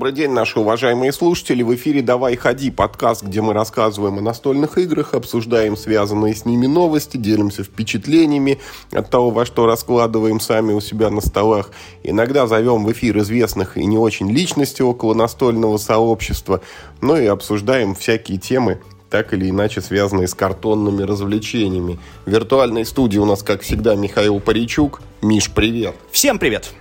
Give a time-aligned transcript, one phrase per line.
[0.00, 1.62] Добрый день, наши уважаемые слушатели.
[1.62, 6.66] В эфире «Давай ходи» подкаст, где мы рассказываем о настольных играх, обсуждаем связанные с ними
[6.66, 8.58] новости, делимся впечатлениями
[8.92, 11.70] от того, во что раскладываем сами у себя на столах.
[12.02, 16.62] Иногда зовем в эфир известных и не очень личностей около настольного сообщества,
[17.02, 18.80] ну и обсуждаем всякие темы,
[19.10, 21.98] так или иначе связанные с картонными развлечениями.
[22.24, 25.02] В виртуальной студии у нас, как всегда, Михаил Паричук.
[25.20, 25.94] Миш, привет.
[26.10, 26.72] Всем привет.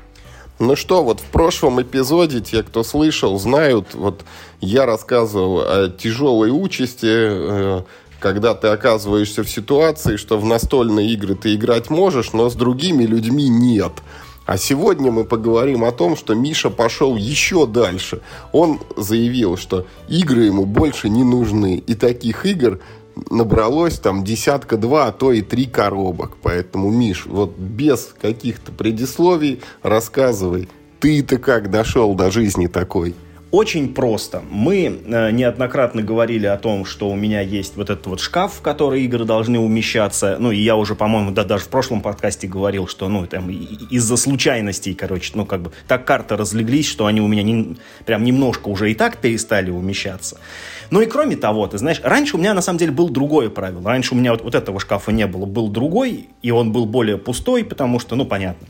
[0.59, 4.25] Ну что, вот в прошлом эпизоде, те, кто слышал, знают, вот
[4.59, 7.81] я рассказывал о тяжелой участи, э,
[8.19, 13.05] когда ты оказываешься в ситуации, что в настольные игры ты играть можешь, но с другими
[13.05, 13.93] людьми нет.
[14.45, 18.19] А сегодня мы поговорим о том, что Миша пошел еще дальше.
[18.51, 21.75] Он заявил, что игры ему больше не нужны.
[21.75, 22.79] И таких игр
[23.29, 26.37] набралось там десятка-два, а то и три коробок.
[26.41, 30.69] Поэтому, Миш, вот без каких-то предисловий рассказывай,
[30.99, 33.15] ты-то как дошел до жизни такой?
[33.51, 34.43] Очень просто.
[34.51, 38.61] Мы э, неоднократно говорили о том, что у меня есть вот этот вот шкаф, в
[38.61, 40.37] который игры должны умещаться.
[40.39, 44.17] Ну, и я уже, по-моему, да, даже в прошлом подкасте говорил, что, ну, там, из-за
[44.17, 48.67] случайностей, короче, ну, как бы, так карты разлеглись, что они у меня не, прям немножко
[48.69, 50.37] уже и так перестали умещаться.
[50.91, 53.83] Ну и кроме того, ты знаешь, раньше у меня на самом деле был другое правило.
[53.83, 57.17] Раньше у меня вот, вот этого шкафа не было, был другой, и он был более
[57.17, 58.67] пустой, потому что, ну, понятно,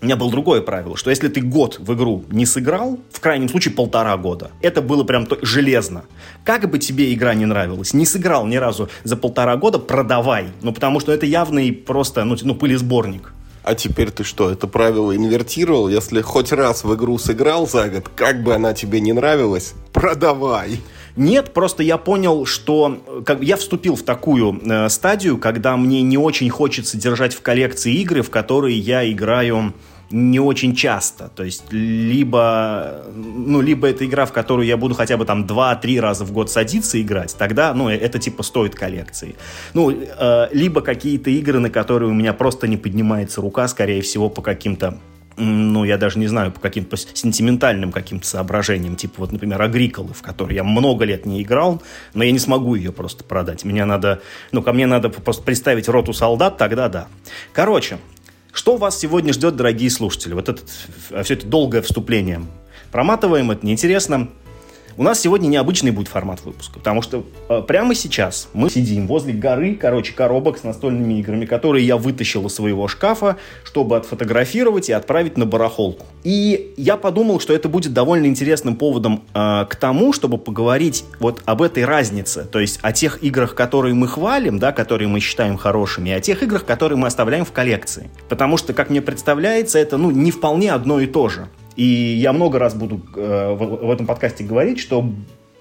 [0.00, 3.48] у меня было другое правило, что если ты год в игру не сыграл, в крайнем
[3.48, 6.04] случае полтора года, это было прям то, железно.
[6.44, 10.48] Как бы тебе игра не нравилась, не сыграл ни разу за полтора года, продавай.
[10.62, 13.34] Ну, потому что это явный просто, ну, ну пылесборник.
[13.62, 15.88] А теперь ты что, это правило инвертировал?
[15.88, 20.80] Если хоть раз в игру сыграл за год, как бы она тебе не нравилась, продавай.
[21.16, 26.16] Нет, просто я понял, что как, я вступил в такую э, стадию, когда мне не
[26.16, 29.74] очень хочется держать в коллекции игры, в которые я играю
[30.10, 31.30] не очень часто.
[31.34, 36.00] То есть, либо, ну, либо это игра, в которую я буду хотя бы там 2-3
[36.00, 39.36] раза в год садиться играть, тогда, ну, это типа стоит коллекции.
[39.74, 44.28] Ну, э, либо какие-то игры, на которые у меня просто не поднимается рука, скорее всего,
[44.28, 44.98] по каким-то
[45.36, 50.20] ну, я даже не знаю, по каким-то сентиментальным каким-то соображениям, типа вот, например, Агриколы, в
[50.20, 51.82] которой я много лет не играл,
[52.12, 53.64] но я не смогу ее просто продать.
[53.64, 54.20] Мне надо,
[54.52, 57.08] ну, ко мне надо просто представить роту солдат, тогда да.
[57.54, 57.98] Короче,
[58.52, 60.34] что вас сегодня ждет, дорогие слушатели?
[60.34, 60.62] Вот это,
[61.22, 62.42] все это долгое вступление.
[62.92, 64.28] Проматываем, это неинтересно.
[65.00, 69.32] У нас сегодня необычный будет формат выпуска, потому что э, прямо сейчас мы сидим возле
[69.32, 74.92] горы, короче, коробок с настольными играми, которые я вытащил из своего шкафа, чтобы отфотографировать и
[74.92, 76.04] отправить на барахолку.
[76.22, 81.40] И я подумал, что это будет довольно интересным поводом э, к тому, чтобы поговорить вот
[81.46, 85.56] об этой разнице, то есть о тех играх, которые мы хвалим, да, которые мы считаем
[85.56, 88.10] хорошими, и о тех играх, которые мы оставляем в коллекции.
[88.28, 91.48] Потому что, как мне представляется, это ну, не вполне одно и то же.
[91.76, 95.10] И я много раз буду э, в, в этом подкасте говорить, что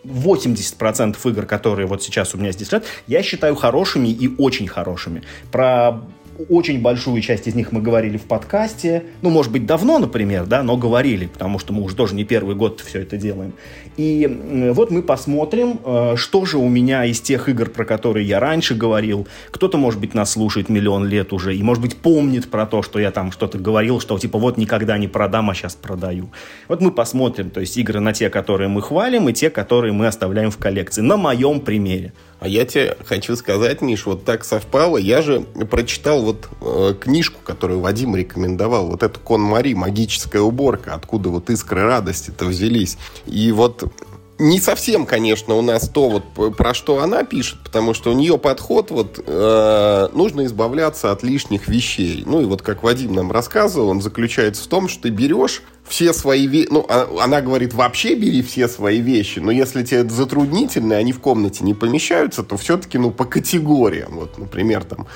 [0.03, 5.23] 80% игр, которые вот сейчас у меня здесь лежат, я считаю хорошими и очень хорошими.
[5.51, 6.01] Про
[6.47, 9.03] очень большую часть из них мы говорили в подкасте.
[9.21, 12.55] Ну, может быть, давно, например, да, но говорили, потому что мы уже тоже не первый
[12.55, 13.53] год все это делаем.
[13.97, 18.39] И вот мы посмотрим, э, что же у меня из тех игр, про которые я
[18.39, 19.27] раньше говорил.
[19.51, 22.99] Кто-то, может быть, нас слушает миллион лет уже и, может быть, помнит про то, что
[22.99, 26.29] я там что-то говорил, что типа вот никогда не продам, а сейчас продаю.
[26.69, 30.07] Вот мы посмотрим, то есть игры на те, которые мы хвалим, и те, которые мы
[30.07, 31.01] оставляем в коллекции.
[31.01, 32.13] На моем примере.
[32.39, 34.97] А я тебе хочу сказать, Миш, вот так совпало.
[34.97, 38.87] Я же прочитал вот э, книжку, которую Вадим рекомендовал.
[38.87, 42.97] Вот эту Кон Мари, магическая уборка, откуда вот искры радости-то взялись.
[43.25, 43.91] И вот
[44.39, 48.37] не совсем, конечно, у нас то, вот, про что она пишет, потому что у нее
[48.37, 52.23] подход, вот, э, нужно избавляться от лишних вещей.
[52.25, 56.13] Ну и вот как Вадим нам рассказывал, он заключается в том, что ты берешь все
[56.13, 60.13] свои вещи, ну, а, она говорит, вообще бери все свои вещи, но если тебе это
[60.13, 65.07] затруднительно, они в комнате не помещаются, то все-таки, ну, по категориям, вот, например, там,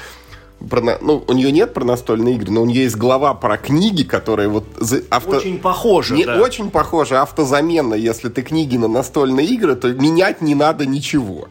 [0.70, 4.04] про, ну, у нее нет про настольные игры, но у нее есть глава про книги,
[4.04, 4.66] которые вот...
[5.10, 5.38] Авто...
[5.38, 6.42] Очень похоже, не, да.
[6.42, 7.94] Очень похоже, автозаменно.
[7.94, 11.48] Если ты книги на настольные игры, то менять не надо ничего.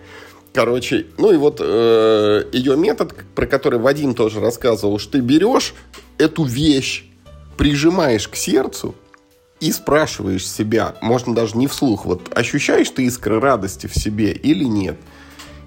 [0.52, 5.74] Короче, ну и вот э, ее метод, про который Вадим тоже рассказывал, что ты берешь
[6.18, 7.04] эту вещь,
[7.56, 8.94] прижимаешь к сердцу
[9.60, 14.64] и спрашиваешь себя, можно даже не вслух, вот ощущаешь ты искры радости в себе или
[14.64, 14.96] нет–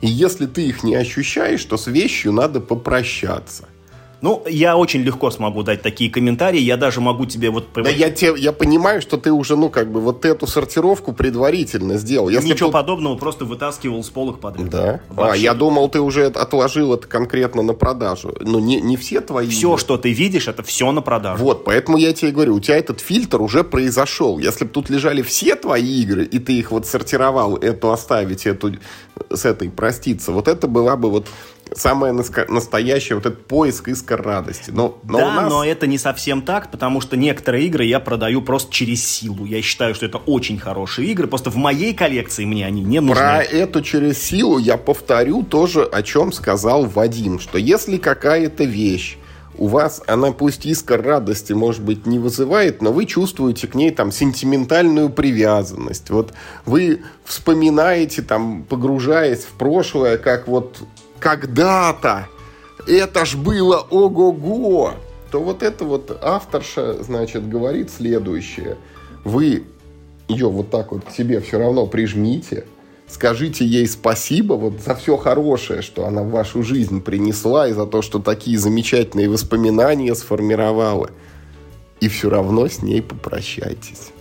[0.01, 3.68] и если ты их не ощущаешь, то с вещью надо попрощаться.
[4.25, 6.60] Ну, я очень легко смогу дать такие комментарии.
[6.60, 7.68] Я даже могу тебе вот...
[7.75, 12.00] Да я, те, я понимаю, что ты уже, ну, как бы вот эту сортировку предварительно
[12.00, 12.30] сделал.
[12.30, 12.74] Если Ничего тут...
[12.74, 14.69] подобного, просто вытаскивал с полок подряд.
[14.69, 15.00] Да?
[15.10, 15.33] А, Вообще.
[15.33, 18.36] А, я думал, ты уже отложил это конкретно на продажу.
[18.42, 19.48] Но не, не все твои...
[19.48, 21.44] Все, что ты видишь, это все на продажу.
[21.44, 24.39] Вот, поэтому я тебе говорю, у тебя этот фильтр уже произошел.
[24.39, 28.74] Если бы тут лежали все твои игры, и ты их вот сортировал, эту оставить, эту
[29.30, 31.27] с этой проститься, вот это была бы вот
[31.73, 34.71] самое настоящее вот этот поиск искр радости.
[34.71, 35.50] Но, но да, нас...
[35.51, 39.45] но это не совсем так, потому что некоторые игры я продаю просто через силу.
[39.45, 43.15] Я считаю, что это очень хорошие игры, просто в моей коллекции мне они не нужны.
[43.15, 49.17] Про эту через силу я повторю тоже, о чем сказал Вадим, что если какая-то вещь
[49.57, 53.91] у вас она пусть искр радости, может быть, не вызывает, но вы чувствуете к ней
[53.91, 56.09] там сентиментальную привязанность.
[56.09, 56.33] Вот
[56.65, 60.79] вы вспоминаете, там, погружаясь в прошлое, как вот
[61.19, 62.27] когда-то
[62.88, 64.94] это ж было ого-го,
[65.31, 68.77] то вот это вот авторша, значит, говорит следующее.
[69.23, 69.63] Вы
[70.27, 72.65] ее вот так вот к себе все равно прижмите,
[73.07, 77.85] скажите ей спасибо вот за все хорошее, что она в вашу жизнь принесла, и за
[77.85, 81.09] то, что такие замечательные воспоминания сформировала.
[82.01, 84.12] И все равно с ней попрощайтесь.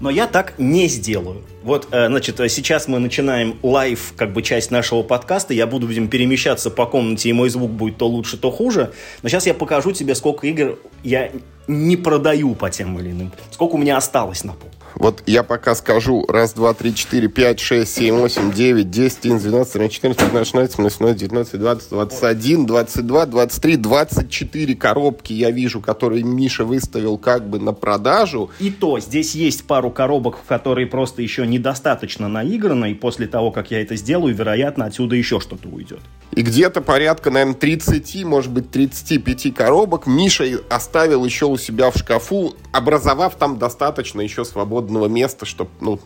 [0.00, 1.42] Но я так не сделаю.
[1.68, 5.52] Вот, э, значит, сейчас мы начинаем live, как бы, часть нашего подкаста.
[5.52, 8.94] Я буду, будем перемещаться по комнате, и мой звук будет то лучше, то хуже.
[9.22, 11.30] Но сейчас я покажу тебе, сколько игр я
[11.66, 13.32] не продаю по тем или иным.
[13.50, 14.70] Сколько у меня осталось на пол.
[14.94, 16.24] Вот я пока скажу.
[16.26, 20.46] Раз, два, три, четыре, пять, шесть, семь, восемь, девять, десять, одиннадцать, двенадцать, тринадцать, четырнадцать, пятнадцать,
[20.46, 25.82] шестнадцать, семнадцать, девятнадцать, двадцать, двадцать один, двадцать два, двадцать три, двадцать четыре коробки я вижу,
[25.82, 28.50] которые Миша выставил как бы на продажу.
[28.58, 33.70] И то, здесь есть пару коробок, которые просто еще недостаточно наиграны, и после того, как
[33.70, 36.00] я это сделаю, вероятно, отсюда еще что-то уйдет.
[36.32, 41.96] И где-то порядка, наверное, 30, может быть, 35 коробок Миша оставил еще у себя в
[41.96, 46.00] шкафу, образовав там достаточно еще свободного места, чтобы, ну,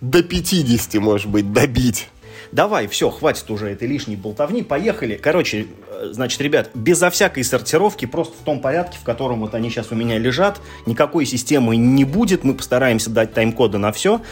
[0.00, 2.08] до 50, может быть, добить.
[2.52, 5.16] Давай, все, хватит уже этой лишней болтовни, поехали.
[5.16, 9.68] Короче, э, значит, ребят, безо всякой сортировки, просто в том порядке, в котором вот они
[9.68, 14.22] сейчас у меня лежат, никакой системы не будет, мы постараемся дать тайм-коды на все.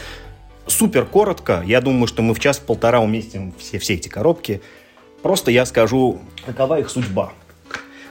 [0.67, 4.61] Супер коротко, я думаю, что мы в час-полтора уместим все, все эти коробки.
[5.21, 7.31] Просто я скажу, какова их судьба.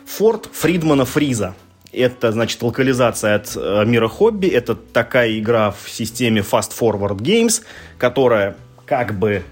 [0.06, 1.54] Форд Фридмана Фриза.
[1.92, 4.46] Это, значит, локализация от э, мира хобби.
[4.48, 7.62] Это такая игра в системе Fast Forward Games,
[7.98, 8.56] которая
[8.86, 9.42] как бы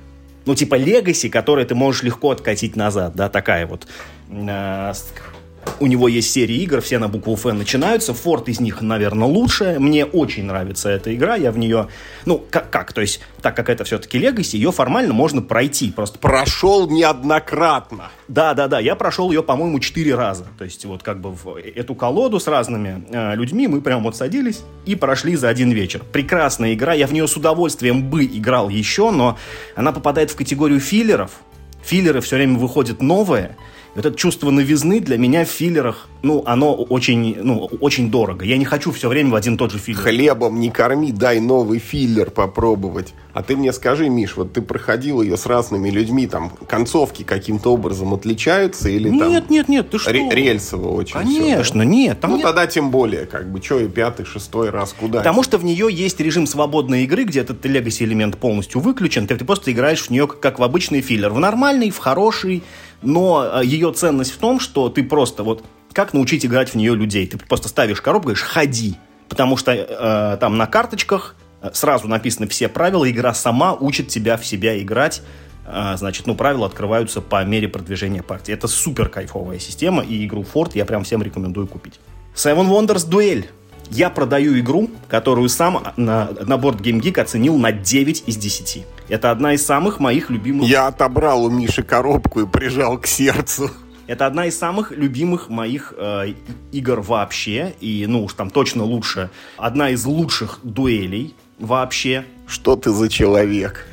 [0.46, 3.86] ну, типа Legacy, которую ты можешь легко откатить назад, да, такая вот
[4.30, 4.92] э,
[5.80, 8.14] у него есть серия игр, все на букву Ф начинаются.
[8.14, 9.78] Форд из них, наверное, лучшая.
[9.78, 11.36] Мне очень нравится эта игра.
[11.36, 11.88] Я в нее...
[12.24, 12.70] Ну, как?
[12.70, 12.92] как?
[12.92, 15.90] То есть, так как это все-таки Legacy, ее формально можно пройти.
[15.90, 18.10] Просто прошел неоднократно.
[18.28, 18.80] Да, да, да.
[18.80, 20.46] Я прошел ее, по-моему, четыре раза.
[20.58, 24.16] То есть, вот как бы в эту колоду с разными э, людьми мы прям вот
[24.16, 26.02] садились и прошли за один вечер.
[26.12, 26.94] Прекрасная игра.
[26.94, 29.38] Я в нее с удовольствием бы играл еще, но
[29.76, 31.32] она попадает в категорию филлеров.
[31.84, 33.56] Филлеры все время выходят новые
[33.94, 38.44] вот это чувство новизны для меня в филлерах, ну, оно очень, ну, очень дорого.
[38.44, 40.00] Я не хочу все время в один и тот же филлер.
[40.00, 43.14] Хлебом не корми, дай новый филлер попробовать.
[43.32, 47.72] А ты мне скажи, Миш, вот ты проходил ее с разными людьми, там, концовки каким-то
[47.72, 49.30] образом отличаются или нет, там...
[49.30, 50.10] Нет, нет, нет, ты что?
[50.10, 51.84] Рельсово очень Конечно, все, да?
[51.84, 52.20] нет.
[52.20, 52.46] Там ну, нет.
[52.46, 55.88] тогда тем более, как бы, что и пятый, шестой раз куда Потому что в нее
[55.90, 60.10] есть режим свободной игры, где этот легаси элемент полностью выключен, ты, ты просто играешь в
[60.10, 61.30] нее как в обычный филлер.
[61.30, 62.62] В нормальный, в хороший,
[63.04, 66.94] но э, ее ценность в том, что ты просто вот как научить играть в нее
[66.94, 67.26] людей?
[67.26, 68.96] Ты просто ставишь коробку и говоришь «ходи»,
[69.28, 74.36] потому что э, там на карточках э, сразу написаны все правила, игра сама учит тебя
[74.36, 75.22] в себя играть,
[75.66, 78.52] э, значит, ну, правила открываются по мере продвижения партии.
[78.52, 82.00] Это супер кайфовая система, и игру Ford я прям всем рекомендую купить.
[82.34, 83.46] Seven Wonders Duel.
[83.90, 88.86] Я продаю игру, которую сам на, на борт Game Geek оценил на 9 из 10.
[89.08, 90.68] Это одна из самых моих любимых...
[90.68, 93.70] Я отобрал у Миши коробку и прижал к сердцу.
[94.06, 96.34] Это одна из самых любимых моих э,
[96.72, 97.74] игр вообще.
[97.80, 99.30] И, ну уж там точно лучше.
[99.56, 102.24] Одна из лучших дуэлей вообще.
[102.46, 103.86] Что ты за человек?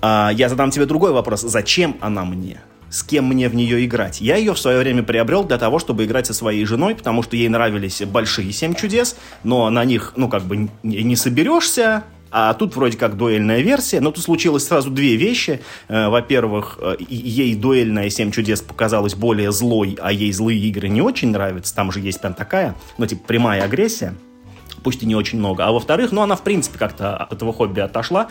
[0.00, 1.42] А, я задам тебе другой вопрос.
[1.42, 2.60] Зачем она мне?
[2.90, 4.20] с кем мне в нее играть.
[4.20, 7.36] Я ее в свое время приобрел для того, чтобы играть со своей женой, потому что
[7.36, 12.76] ей нравились большие семь чудес, но на них, ну, как бы не соберешься, а тут
[12.76, 15.60] вроде как дуэльная версия, но тут случилось сразу две вещи.
[15.88, 21.02] Э, во-первых, э, ей дуэльная «Семь чудес» показалась более злой, а ей злые игры не
[21.02, 21.74] очень нравятся.
[21.74, 24.14] Там же есть прям такая, ну, типа, прямая агрессия
[24.82, 25.66] пусть и не очень много.
[25.66, 28.28] А во-вторых, ну, она, в принципе, как-то от этого хобби отошла.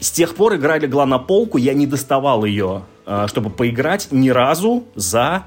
[0.00, 4.28] С тех пор игра легла на полку, я не доставал ее, э, чтобы поиграть ни
[4.28, 5.44] разу за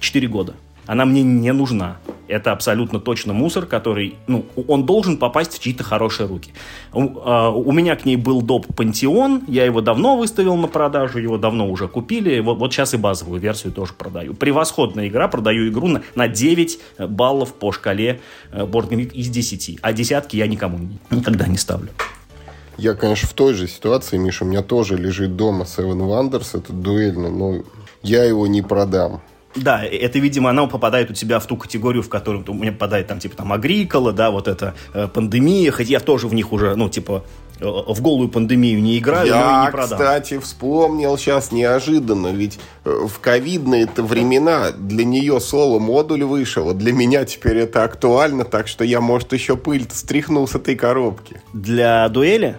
[0.00, 0.54] 4 года.
[0.86, 1.98] Она мне не нужна.
[2.28, 6.52] Это абсолютно точно мусор, который, ну, он должен попасть в чьи-то хорошие руки.
[6.92, 8.66] У, э, у меня к ней был доп.
[8.74, 12.96] Пантеон, я его давно выставил на продажу, его давно уже купили, вот, вот сейчас и
[12.96, 14.34] базовую версию тоже продаю.
[14.34, 18.20] Превосходная игра, продаю игру на, на 9 баллов по шкале
[18.50, 20.78] э, Board Game из 10, а десятки я никому
[21.10, 21.90] никогда не ставлю.
[22.78, 26.72] Я, конечно, в той же ситуации, Миша, у меня тоже лежит дома Seven Wonders, это
[26.72, 27.62] дуэльный, но
[28.02, 29.20] я его не продам.
[29.54, 33.06] Да, это, видимо, оно попадает у тебя в ту категорию, в которую у меня попадает
[33.06, 36.74] там, типа, там, Агрикола, да, вот это э, пандемия, хоть я тоже в них уже,
[36.74, 37.24] ну, типа,
[37.60, 39.98] э, в голую пандемию не играю, я, но и не продам.
[39.98, 46.74] кстати, вспомнил сейчас неожиданно, ведь э, в ковидные это времена для нее соло-модуль вышел, а
[46.74, 51.42] для меня теперь это актуально, так что я, может, еще пыль стряхнул с этой коробки.
[51.52, 52.56] Для дуэли?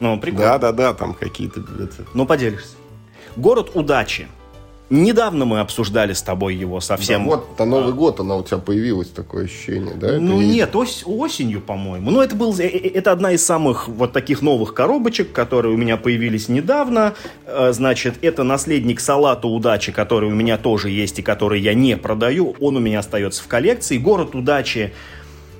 [0.00, 0.58] Ну, прикольно.
[0.58, 1.62] Да-да-да, там какие-то...
[2.14, 2.74] Ну, поделишься.
[3.36, 4.26] Город удачи.
[4.92, 7.24] Недавно мы обсуждали с тобой его совсем.
[7.24, 10.18] Да, вот на Новый год она у тебя появилась такое ощущение, да?
[10.20, 12.10] Ну это нет, ос- осенью, по-моему.
[12.10, 15.78] Ну это был, э, э, это одна из самых вот таких новых коробочек, которые у
[15.78, 17.14] меня появились недавно.
[17.46, 21.96] Э, значит, это наследник салата удачи, который у меня тоже есть и который я не
[21.96, 22.54] продаю.
[22.60, 23.96] Он у меня остается в коллекции.
[23.96, 24.92] Город удачи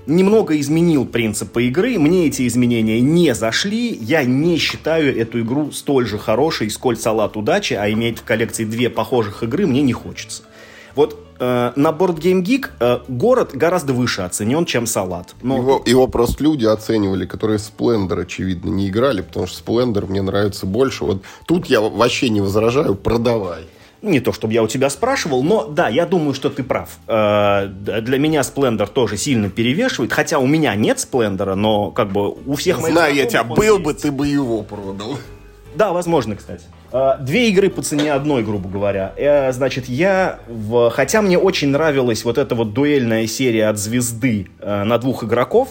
[0.07, 1.99] немного изменил принципы игры.
[1.99, 3.89] Мне эти изменения не зашли.
[3.95, 8.65] Я не считаю эту игру столь же хорошей, сколь салат удачи, а иметь в коллекции
[8.65, 10.43] две похожих игры мне не хочется.
[10.95, 15.35] Вот э, на Board Game Geek э, город гораздо выше оценен, чем салат.
[15.43, 15.57] Но...
[15.57, 20.67] Его, его просто люди оценивали, которые Splendor, очевидно, не играли, потому что Splendor мне нравится
[20.67, 21.05] больше.
[21.05, 23.63] Вот тут я вообще не возражаю, продавай.
[24.03, 26.91] Не то, чтобы я у тебя спрашивал, но да, я думаю, что ты прав.
[27.07, 32.33] Э, для меня Splendor тоже сильно перевешивает, хотя у меня нет Splendor, но как бы
[32.33, 32.95] у всех моих...
[32.95, 33.85] Знаю я тебя, был есть.
[33.85, 35.19] бы, ты бы его продал.
[35.77, 36.65] Да, возможно, кстати.
[36.91, 39.13] Э, две игры по цене одной, грубо говоря.
[39.17, 40.91] Э, значит, я, в...
[40.91, 45.69] хотя мне очень нравилась вот эта вот дуэльная серия от звезды на двух игроков,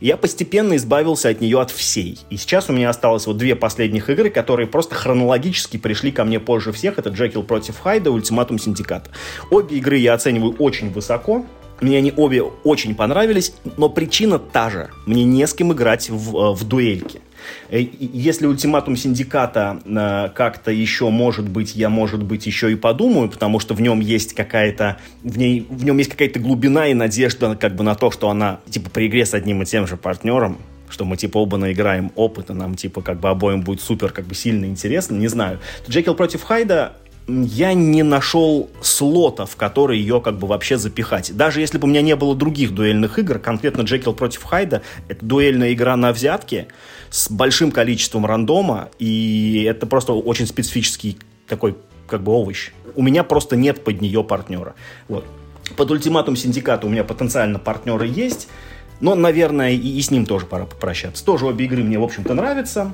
[0.00, 2.18] я постепенно избавился от нее от всей.
[2.30, 6.40] И сейчас у меня осталось вот две последних игры, которые просто хронологически пришли ко мне
[6.40, 6.98] позже всех.
[6.98, 9.10] Это Джекил против Хайда, Ультиматум Синдиката.
[9.50, 11.44] Обе игры я оцениваю очень высоко.
[11.80, 14.90] Мне они обе очень понравились, но причина та же.
[15.06, 17.20] Мне не с кем играть в, э, в дуэльке.
[17.68, 23.28] Э, если ультиматум синдиката э, как-то еще, может быть, я, может быть, еще и подумаю,
[23.28, 27.56] потому что в нем есть какая-то, в, ней, в нем есть какая-то глубина и надежда
[27.56, 30.58] как бы на то, что она, типа, при игре с одним и тем же партнером,
[30.88, 34.26] что мы, типа, оба наиграем опыт, и нам, типа, как бы обоим будет супер, как
[34.26, 35.60] бы, сильно интересно, не знаю.
[35.88, 36.96] Джекил против Хайда
[37.26, 41.36] я не нашел слота, в который ее как бы вообще запихать.
[41.36, 45.24] Даже если бы у меня не было других дуэльных игр, конкретно Джекил против Хайда, это
[45.24, 46.68] дуэльная игра на взятке
[47.10, 52.72] с большим количеством рандома, и это просто очень специфический такой как бы овощ.
[52.96, 54.74] У меня просто нет под нее партнера.
[55.08, 55.24] Вот.
[55.76, 58.48] Под ультиматум синдиката у меня потенциально партнеры есть,
[59.00, 61.24] но, наверное, и, и с ним тоже пора попрощаться.
[61.24, 62.92] Тоже обе игры мне, в общем-то, нравятся.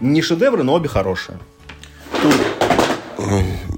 [0.00, 1.38] Не шедевры, но обе хорошие.
[2.22, 2.63] Тут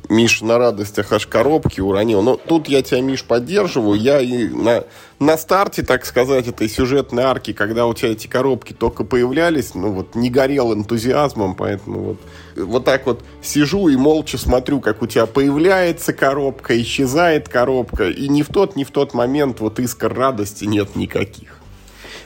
[0.09, 2.23] Миш на радостях аж коробки уронил.
[2.23, 3.99] Но тут я тебя, Миш, поддерживаю.
[3.99, 4.85] Я и на,
[5.19, 9.93] на старте, так сказать, этой сюжетной арки, когда у тебя эти коробки только появлялись, ну
[9.93, 12.21] вот не горел энтузиазмом, поэтому вот,
[12.57, 18.29] вот так вот сижу и молча смотрю, как у тебя появляется коробка, исчезает коробка, и
[18.29, 21.59] ни в тот, ни в тот момент вот искр радости нет никаких.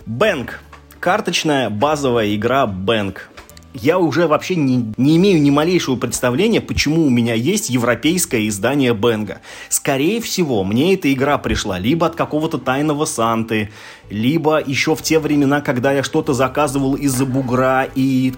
[0.06, 0.60] Бэнк.
[1.00, 3.30] Карточная базовая игра Бэнк
[3.74, 8.94] я уже вообще не, не имею ни малейшего представления, почему у меня есть европейское издание
[8.94, 9.40] Бенга.
[9.68, 13.70] Скорее всего, мне эта игра пришла либо от какого-то тайного Санты,
[14.10, 18.32] либо еще в те времена, когда я что-то заказывал из-за бугра и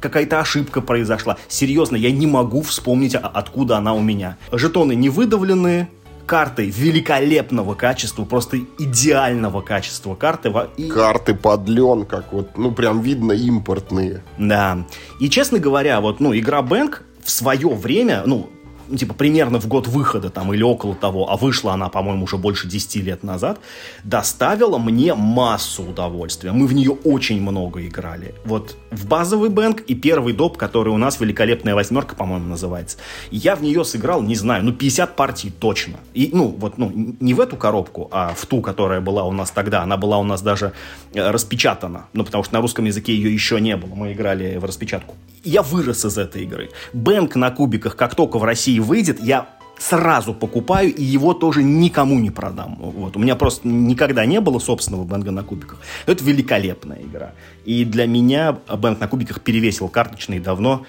[0.00, 1.36] какая-то ошибка произошла.
[1.48, 4.38] Серьезно, я не могу вспомнить, а, откуда она у меня.
[4.50, 5.88] Жетоны не выдавлены,
[6.28, 10.52] карты великолепного качества, просто идеального качества карты.
[10.76, 10.88] И...
[10.88, 14.22] Карты под лен, как вот, ну, прям видно импортные.
[14.36, 14.86] Да.
[15.20, 18.50] И, честно говоря, вот, ну, игра Бэнк в свое время, ну,
[18.96, 22.68] типа, примерно в год выхода там или около того, а вышла она, по-моему, уже больше
[22.68, 23.58] 10 лет назад,
[24.04, 26.52] доставила мне массу удовольствия.
[26.52, 28.34] Мы в нее очень много играли.
[28.44, 32.98] Вот в базовый бэнк и первый доп, который у нас великолепная восьмерка, по-моему, называется.
[33.30, 35.98] Я в нее сыграл, не знаю, ну, 50 партий точно.
[36.14, 39.50] И, ну, вот, ну, не в эту коробку, а в ту, которая была у нас
[39.50, 39.82] тогда.
[39.82, 40.72] Она была у нас даже
[41.14, 42.06] э, распечатана.
[42.12, 43.94] Ну, потому что на русском языке ее еще не было.
[43.94, 45.14] Мы играли в распечатку.
[45.48, 46.68] Я вырос из этой игры.
[46.92, 52.18] Бэнк на кубиках, как только в России выйдет, я сразу покупаю и его тоже никому
[52.18, 52.76] не продам.
[52.78, 53.16] Вот.
[53.16, 55.78] У меня просто никогда не было собственного бэнга на кубиках.
[56.04, 57.32] Это великолепная игра.
[57.64, 60.84] И для меня бэнк на кубиках перевесил карточный давно.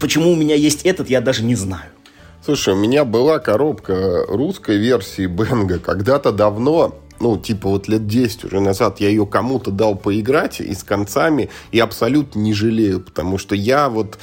[0.00, 1.90] Почему у меня есть этот, я даже не знаю.
[2.42, 8.44] Слушай, у меня была коробка русской версии Бенга когда-то давно, ну, типа вот лет 10
[8.44, 13.38] уже назад я ее кому-то дал поиграть и с концами, и абсолютно не жалею, потому
[13.38, 14.18] что я вот,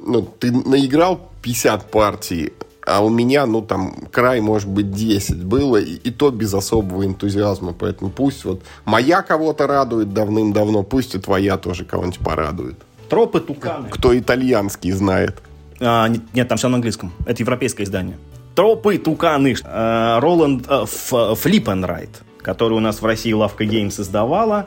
[0.00, 2.52] ну, ты наиграл 50 партий,
[2.88, 7.04] а у меня, ну, там, край, может быть, 10 было, и, и то без особого
[7.04, 12.76] энтузиазма, поэтому пусть вот моя кого-то радует давным-давно, пусть и твоя тоже кого-нибудь порадует.
[13.08, 13.88] Тропы Туканы.
[13.90, 15.38] Кто итальянский знает.
[15.80, 17.12] А, нет, нет, там все на английском.
[17.26, 18.18] Это европейское издание.
[18.54, 19.54] Тропы Туканы.
[19.64, 24.66] А, Roll and, а, flip and write, который у нас в России Лавка Games издавала.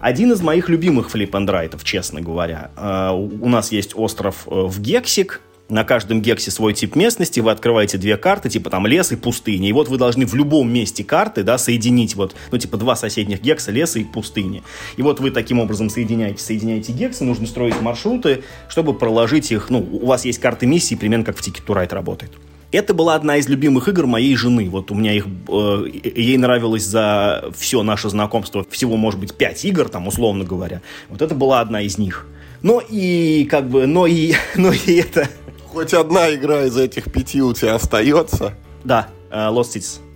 [0.00, 2.70] Один из моих любимых flip-and-write ов, честно говоря.
[2.76, 7.50] А, у нас есть остров э, в Гексик, на каждом гексе свой тип местности, вы
[7.50, 11.04] открываете две карты, типа там лес и пустыня, и вот вы должны в любом месте
[11.04, 14.62] карты, да, соединить вот, ну, типа два соседних гекса, леса и пустыни.
[14.96, 19.80] И вот вы таким образом соединяете, соединяете гексы, нужно строить маршруты, чтобы проложить их, ну,
[19.80, 22.32] у вас есть карты миссии, примерно как в Ticket to Ride работает.
[22.70, 24.68] Это была одна из любимых игр моей жены.
[24.68, 25.26] Вот у меня их...
[25.48, 30.82] Э, ей нравилось за все наше знакомство всего, может быть, пять игр, там, условно говоря.
[31.08, 32.26] Вот это была одна из них.
[32.60, 35.28] Но и, как бы, но и, но и это
[35.72, 38.54] Хоть одна игра из этих пяти у тебя остается?
[38.84, 40.07] Да, uh, Lost Cities.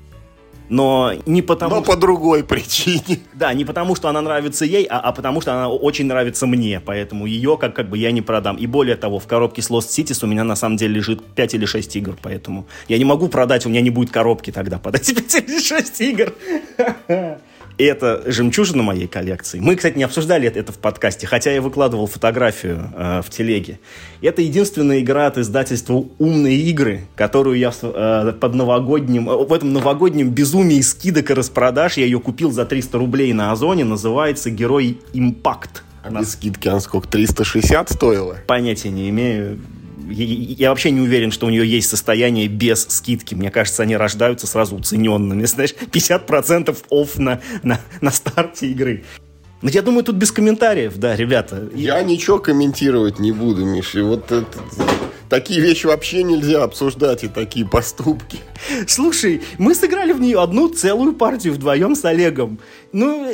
[0.69, 1.76] Но не потому...
[1.76, 3.21] Но по другой причине.
[3.35, 6.81] Да, не потому, что она нравится ей, а, а потому, что она очень нравится мне.
[6.81, 8.57] Поэтому ее как, как бы я не продам.
[8.57, 11.54] И более того, в коробке с Lost Cities у меня на самом деле лежит 5
[11.54, 12.16] или 6 игр.
[12.23, 15.61] Поэтому я не могу продать, у меня не будет коробки тогда под эти 5 или
[15.61, 16.35] 6 игр.
[17.79, 19.59] И это жемчужина моей коллекции.
[19.61, 23.79] Мы, кстати, не обсуждали это, в подкасте, хотя я выкладывал фотографию э, в телеге.
[24.21, 29.73] Это единственная игра от издательства «Умные игры», которую я э, под новогодним, э, в этом
[29.73, 34.99] новогоднем безумии скидок и распродаж, я ее купил за 300 рублей на Озоне, называется «Герой
[35.12, 35.83] Импакт».
[36.05, 38.37] А без скидки она сколько, 360 стоила?
[38.47, 39.59] Понятия не имею
[40.11, 43.35] я вообще не уверен, что у нее есть состояние без скидки.
[43.35, 45.44] Мне кажется, они рождаются сразу уцененными.
[45.47, 49.04] Знаешь, 50% офф на, на, на старте игры.
[49.62, 51.68] Но я думаю, тут без комментариев, да, ребята.
[51.73, 54.02] Я ничего комментировать не буду, Миша.
[54.02, 54.47] Вот это,
[55.28, 58.40] такие вещи вообще нельзя обсуждать и такие поступки.
[58.88, 62.59] Слушай, мы сыграли в нее одну целую партию вдвоем с Олегом.
[62.92, 63.32] Ну,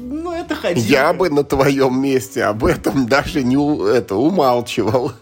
[0.00, 0.84] ну это ходил.
[0.84, 3.56] Я бы на твоем месте об этом даже не
[3.90, 5.12] это, умалчивал.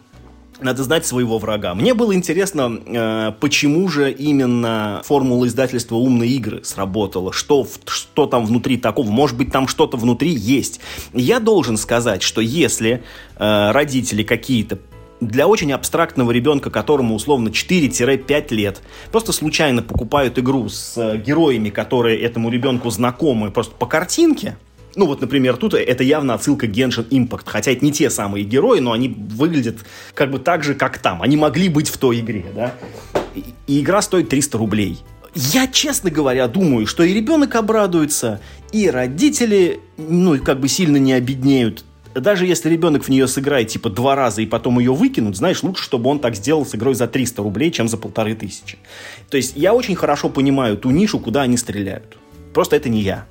[0.61, 1.75] Надо знать своего врага.
[1.75, 7.33] Мне было интересно, э, почему же именно формула издательства «Умные игры» сработала.
[7.33, 9.09] Что, что там внутри такого?
[9.09, 10.81] Может быть, там что-то внутри есть.
[11.13, 13.05] Я должен сказать, что если
[13.37, 14.81] э, родители какие-то
[15.21, 21.71] для очень абстрактного ребенка, которому условно 4-5 лет, просто случайно покупают игру с э, героями,
[21.71, 24.57] которые этому ребенку знакомы просто по картинке,
[24.99, 28.81] ну вот, например, тут это явно отсылка Genshin Impact, хотя это не те самые герои,
[28.81, 29.77] но они выглядят
[30.13, 31.23] как бы так же, как там.
[31.23, 32.75] Они могли быть в той игре, да?
[33.69, 34.99] И игра стоит 300 рублей.
[35.37, 38.41] Я, честно говоря, думаю, что и ребенок обрадуется,
[38.73, 41.85] и родители, ну, как бы сильно не обеднеют.
[42.15, 45.85] Даже если ребенок в нее сыграет, типа, два раза и потом ее выкинут, знаешь, лучше,
[45.85, 48.79] чтобы он так сделал с игрой за 300 рублей, чем за полторы тысячи.
[49.31, 52.19] То есть я очень хорошо понимаю ту нишу, куда они стреляют.
[52.53, 53.27] Просто это не я.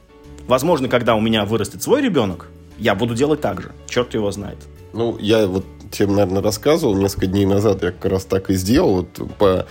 [0.48, 3.72] Возможно, когда у меня вырастет свой ребенок, я буду делать так же.
[3.88, 4.58] Черт его знает.
[4.94, 9.08] Ну, я вот тебе, наверное, рассказывал несколько дней назад, я как раз так и сделал.
[9.18, 9.68] Вот по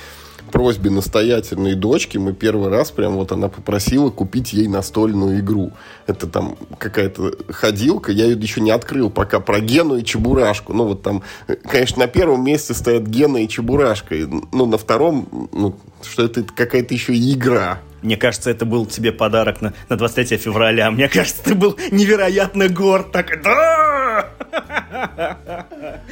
[0.52, 5.72] просьбе настоятельной дочки мы первый раз прям вот она попросила купить ей настольную игру.
[6.06, 10.72] Это там какая-то ходилка, я ее еще не открыл пока, про Гену и Чебурашку.
[10.72, 11.22] Ну вот там,
[11.68, 14.14] конечно, на первом месте стоят Гена и Чебурашка.
[14.52, 17.80] Ну, на втором, ну, что это какая-то еще игра.
[18.06, 20.92] Мне кажется, это был тебе подарок на, на 23 февраля.
[20.92, 23.10] Мне кажется, ты был невероятно горд.
[23.10, 24.30] Так, да!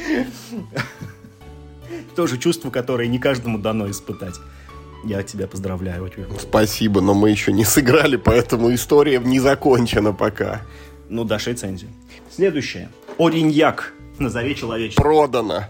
[2.17, 4.35] Тоже чувство, которое не каждому дано испытать.
[5.05, 6.11] Я тебя поздравляю.
[6.41, 10.63] Спасибо, но мы еще не сыграли, поэтому история не закончена пока.
[11.09, 11.93] Ну, дашь рецензию.
[12.35, 12.89] Следующее.
[13.19, 13.93] Ориньяк.
[14.19, 15.01] Назови человечество.
[15.01, 15.69] Продано.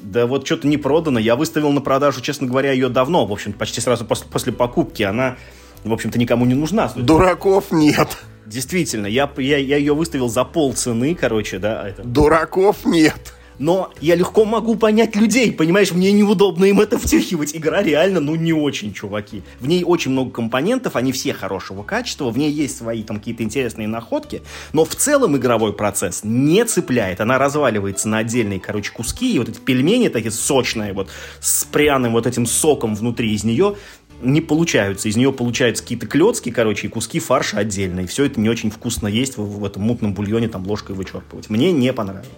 [0.00, 1.18] Да вот что-то не продано.
[1.18, 3.26] Я выставил на продажу, честно говоря, ее давно.
[3.26, 5.02] В общем, почти сразу после, после покупки.
[5.02, 5.36] Она,
[5.84, 6.90] в общем-то, никому не нужна.
[6.96, 8.18] Дураков нет.
[8.46, 11.88] Действительно, я, я, я ее выставил за пол цены, короче, да.
[11.88, 12.02] Это...
[12.02, 17.54] Дураков нет но я легко могу понять людей, понимаешь, мне неудобно им это втюхивать.
[17.54, 19.44] Игра реально, ну, не очень, чуваки.
[19.60, 23.44] В ней очень много компонентов, они все хорошего качества, в ней есть свои там какие-то
[23.44, 27.20] интересные находки, но в целом игровой процесс не цепляет.
[27.20, 32.14] Она разваливается на отдельные, короче, куски, и вот эти пельмени такие сочные, вот, с пряным
[32.14, 33.76] вот этим соком внутри из нее,
[34.22, 35.08] не получаются.
[35.08, 38.00] Из нее получаются какие-то клетки, короче, и куски фарша отдельно.
[38.00, 41.48] И все это не очень вкусно есть в, в этом мутном бульоне там ложкой вычерпывать.
[41.48, 42.28] Мне не понравилось.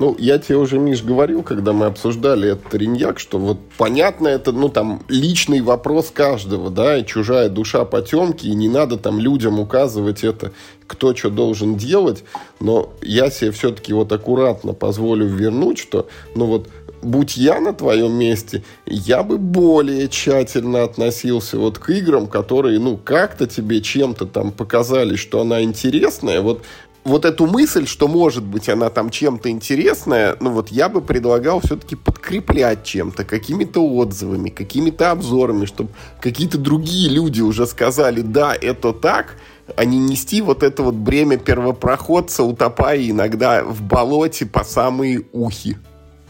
[0.00, 4.50] Ну, я тебе уже, Миш, говорил, когда мы обсуждали этот Риньяк, что вот понятно, это,
[4.50, 9.60] ну, там, личный вопрос каждого, да, и чужая душа потемки, и не надо там людям
[9.60, 10.52] указывать это,
[10.86, 12.24] кто что должен делать,
[12.60, 16.70] но я себе все-таки вот аккуратно позволю вернуть, что, ну, вот,
[17.02, 22.96] будь я на твоем месте, я бы более тщательно относился вот к играм, которые, ну,
[22.96, 26.40] как-то тебе чем-то там показали, что она интересная.
[26.40, 26.62] Вот
[27.04, 31.60] вот эту мысль, что может быть она там чем-то интересная, ну вот я бы предлагал
[31.60, 38.92] все-таки подкреплять чем-то, какими-то отзывами, какими-то обзорами, чтобы какие-то другие люди уже сказали, да, это
[38.92, 39.36] так,
[39.76, 45.76] а не нести вот это вот бремя первопроходца, утопая иногда в болоте по самые ухи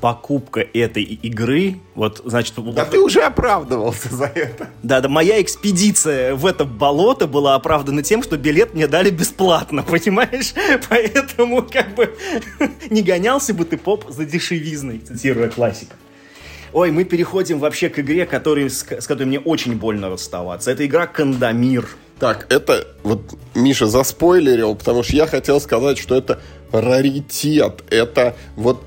[0.01, 2.55] покупка этой игры, вот, значит...
[2.57, 4.69] Да вот, ты уже оправдывался за это.
[4.83, 9.83] Да, да, моя экспедиция в это болото была оправдана тем, что билет мне дали бесплатно,
[9.89, 10.55] понимаешь?
[10.89, 12.15] Поэтому, как бы,
[12.91, 15.95] не гонялся бы ты поп за дешевизной, цитируя классика.
[16.73, 20.71] Ой, мы переходим вообще к игре, который, с, с которой мне очень больно расставаться.
[20.71, 21.89] Это игра Кандамир.
[22.21, 23.23] Так, это вот
[23.55, 27.83] Миша заспойлерил, потому что я хотел сказать, что это раритет.
[27.91, 28.85] Это вот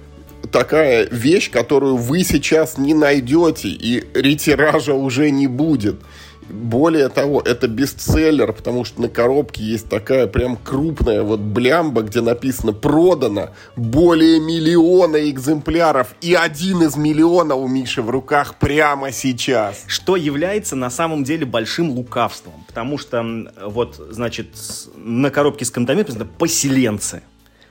[0.51, 6.01] такая вещь, которую вы сейчас не найдете, и ретиража уже не будет.
[6.49, 12.21] Более того, это бестселлер, потому что на коробке есть такая прям крупная вот блямба, где
[12.21, 19.86] написано «Продано более миллиона экземпляров, и один из миллиона у Миши в руках прямо сейчас».
[19.88, 23.25] Что является на самом деле большим лукавством, потому что
[23.65, 24.49] вот, значит,
[24.97, 27.23] на коробке с кантами написано «Поселенцы».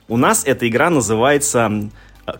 [0.08, 1.90] У нас эта игра называется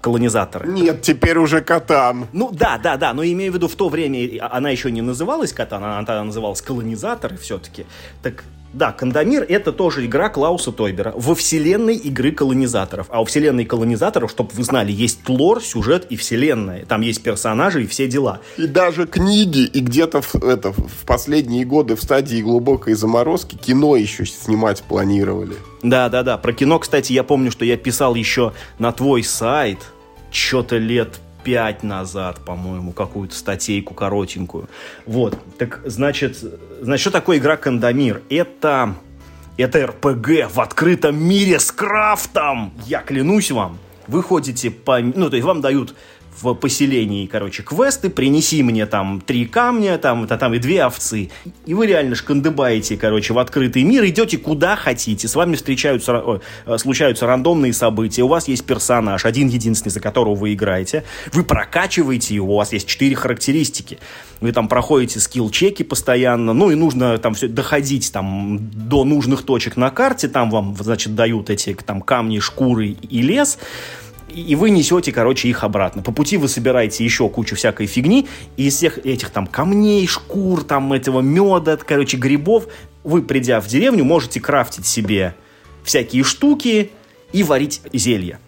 [0.01, 0.69] колонизаторы.
[0.69, 2.27] Нет, теперь уже Катан.
[2.33, 5.53] Ну да, да, да, но имею в виду в то время она еще не называлась
[5.53, 7.87] Катан, она тогда называлась колонизаторы все-таки.
[8.23, 13.07] Так да, Кандамир это тоже игра Клауса Тойбера во вселенной игры колонизаторов.
[13.11, 16.87] А у вселенной колонизаторов, чтобы вы знали, есть лор, сюжет и вселенная.
[16.87, 18.41] Там есть персонажи и все дела.
[18.57, 23.97] И даже книги, и где-то в, это, в последние годы в стадии глубокой заморозки кино
[23.97, 25.55] еще снимать планировали.
[25.83, 26.39] Да, да, да.
[26.39, 29.79] Про кино, кстати, я помню, что я писал еще на твой сайт
[30.31, 34.69] что-то лет пять назад, по-моему, какую-то статейку коротенькую.
[35.07, 36.39] Вот, так, значит,
[36.81, 38.23] значит, что такое игра Кандамир?
[38.31, 38.95] Это,
[39.57, 42.73] это РПГ в открытом мире с крафтом!
[42.87, 44.99] Я клянусь вам, вы ходите по...
[45.01, 45.95] Ну, то есть вам дают
[46.41, 51.31] в поселении, короче, квесты, принеси мне там три камня, там, это, там и две овцы.
[51.67, 56.79] И вы реально шкандыбаете, короче, в открытый мир, идете куда хотите, с вами встречаются, э,
[56.79, 62.35] случаются рандомные события, у вас есть персонаж, один единственный, за которого вы играете, вы прокачиваете
[62.35, 63.99] его, у вас есть четыре характеристики,
[64.41, 69.77] вы там проходите скилл-чеки постоянно, ну и нужно там все доходить там до нужных точек
[69.77, 73.59] на карте, там вам, значит, дают эти там камни, шкуры и лес,
[74.35, 76.03] и вы несете, короче, их обратно.
[76.03, 80.65] По пути вы собираете еще кучу всякой фигни, и из всех этих там камней, шкур,
[80.65, 82.67] там этого меда, короче, грибов,
[83.05, 85.35] вы, придя в деревню, можете крафтить себе
[85.85, 86.91] всякие штуки
[87.33, 88.39] и варить зелья.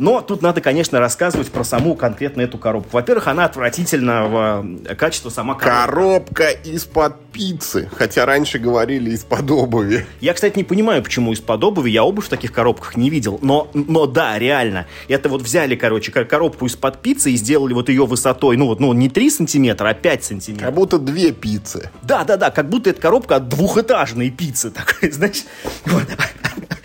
[0.00, 2.88] Но тут надо, конечно, рассказывать про саму конкретно эту коробку.
[2.92, 5.86] Во-первых, она отвратительного э, качества сама коробка.
[5.86, 7.90] Коробка из-под пиццы.
[7.94, 10.06] Хотя раньше говорили из-под обуви.
[10.22, 11.90] Я, кстати, не понимаю, почему из-под обуви.
[11.90, 13.38] Я обувь в таких коробках не видел.
[13.42, 14.86] Но, но да, реально.
[15.06, 18.94] Это вот взяли, короче, коробку из-под пиццы и сделали вот ее высотой, ну вот, ну
[18.94, 20.66] не 3 сантиметра, а 5 сантиметров.
[20.66, 21.90] Как будто две пиццы.
[22.02, 25.44] Да, да, да, как будто это коробка от двухэтажной пиццы такой, знаешь.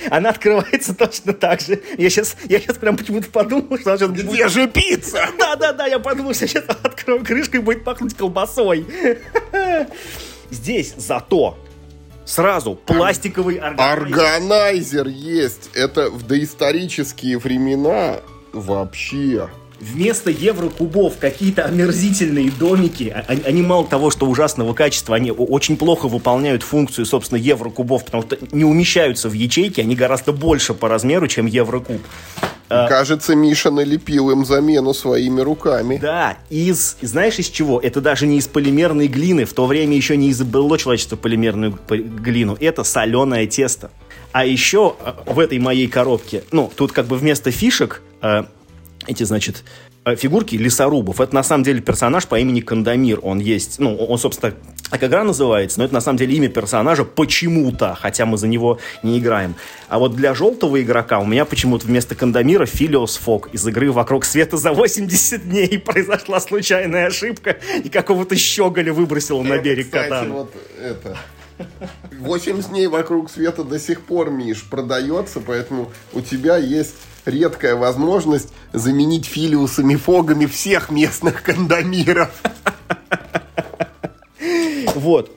[0.09, 1.81] Она открывается точно так же.
[1.97, 3.97] Я сейчас, я сейчас прям почему-то подумал, что...
[3.97, 4.51] Сейчас Где будет...
[4.51, 5.27] же пицца?
[5.37, 8.85] Да-да-да, я подумал, что сейчас открою крышку и будет пахнуть колбасой.
[10.51, 11.57] Здесь зато
[12.25, 14.19] Сразу пластиковый органайзер.
[14.19, 15.69] Органайзер есть.
[15.75, 18.17] Это в доисторические времена
[18.51, 19.47] вообще
[19.79, 25.77] вместо еврокубов какие-то омерзительные домики, а, они, они мало того, что ужасного качества, они очень
[25.77, 30.87] плохо выполняют функцию, собственно, еврокубов, потому что не умещаются в ячейки, они гораздо больше по
[30.87, 32.01] размеру, чем еврокуб.
[32.67, 35.99] А, Кажется, Миша налепил им замену своими руками.
[36.01, 37.79] Да, из, знаешь из чего?
[37.79, 42.57] Это даже не из полимерной глины, в то время еще не изобрело человечество полимерную глину,
[42.59, 43.91] это соленое тесто.
[44.31, 48.01] А еще а, в этой моей коробке, ну, тут как бы вместо фишек
[49.07, 49.63] эти, значит,
[50.05, 51.21] э, фигурки лесорубов.
[51.21, 53.19] Это на самом деле персонаж по имени Кандамир.
[53.21, 54.53] Он есть, ну, он, собственно,
[54.89, 58.79] как игра называется, но это на самом деле имя персонажа почему-то, хотя мы за него
[59.03, 59.55] не играем.
[59.89, 64.25] А вот для желтого игрока у меня почему-то вместо Кандамира Филиос Фок из игры «Вокруг
[64.25, 70.51] света за 80 дней» произошла случайная ошибка и какого-то щеголя выбросила на берег кстати, вот
[70.81, 71.17] это
[72.11, 78.53] 80 дней вокруг света до сих пор, Миш, продается, поэтому у тебя есть редкая возможность
[78.73, 82.29] заменить филиусами фогами всех местных кондомиров.
[84.95, 85.31] Вот.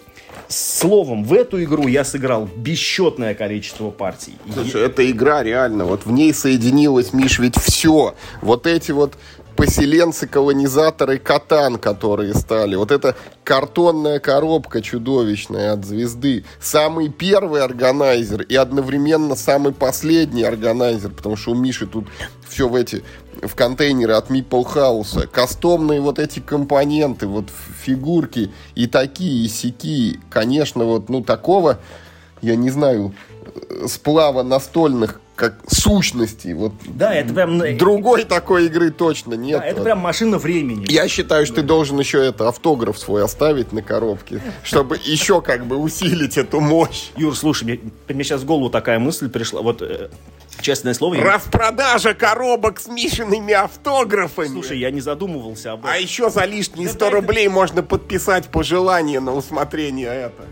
[0.49, 4.37] Словом, в эту игру я сыграл бесчетное количество партий.
[4.51, 8.15] Слушай, эта игра реально, вот в ней соединилось, Миш, ведь все.
[8.41, 9.19] Вот эти вот
[9.59, 12.77] поселенцы-колонизаторы Катан, которые стали.
[12.77, 16.45] Вот эта картонная коробка чудовищная от звезды.
[16.61, 22.07] Самый первый органайзер и одновременно самый последний органайзер, потому что у Миши тут
[22.49, 23.03] все в эти
[23.43, 25.27] в контейнеры от Meeple House.
[25.27, 27.47] Кастомные вот эти компоненты, вот
[27.83, 30.21] фигурки и такие, и сякие.
[30.31, 31.81] Конечно, вот, ну, такого,
[32.43, 33.13] я не знаю,
[33.89, 36.53] сплава настольных как сущности.
[36.53, 37.79] Вот да, это прям...
[37.79, 39.61] Другой такой игры точно нет.
[39.61, 40.85] Да, это прям машина времени.
[40.89, 41.63] Я считаю, что да.
[41.63, 46.61] ты должен еще это автограф свой оставить на коробке, чтобы еще как бы усилить эту
[46.61, 47.11] мощь.
[47.17, 49.63] Юр, слушай, мне, мне сейчас в голову такая мысль пришла.
[49.63, 50.09] Вот э,
[50.61, 51.17] Честное слово...
[51.17, 54.49] Распродажа коробок с Мишиными автографами.
[54.49, 55.93] Слушай, я не задумывался об этом.
[55.93, 60.47] А еще за лишние 100 рублей можно подписать пожелание на усмотрение это.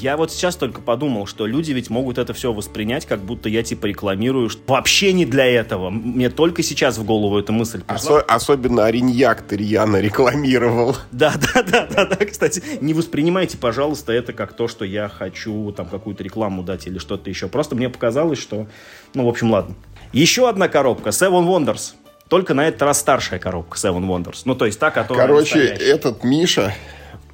[0.00, 3.62] Я вот сейчас только подумал, что люди ведь могут это все воспринять, как будто я
[3.62, 4.48] типа рекламирую.
[4.48, 5.90] Что вообще не для этого.
[5.90, 8.20] Мне только сейчас в голову эта мысль пришла.
[8.20, 10.96] Осо- особенно Ариньяк ты рьяно рекламировал.
[11.12, 12.16] Да, да, да, да, да.
[12.26, 16.98] Кстати, не воспринимайте, пожалуйста, это как то, что я хочу там какую-то рекламу дать или
[16.98, 17.48] что-то еще.
[17.48, 18.66] Просто мне показалось, что...
[19.14, 19.74] Ну, в общем, ладно.
[20.12, 21.10] Еще одна коробка.
[21.10, 21.92] Seven Wonders.
[22.28, 24.42] Только на этот раз старшая коробка Seven Wonders.
[24.46, 25.84] Ну, то есть та, которая Короче, настоящая.
[25.84, 26.74] этот Миша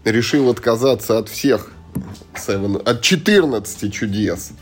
[0.04, 1.70] решил отказаться от всех
[2.34, 4.52] Seven, от 14 чудес.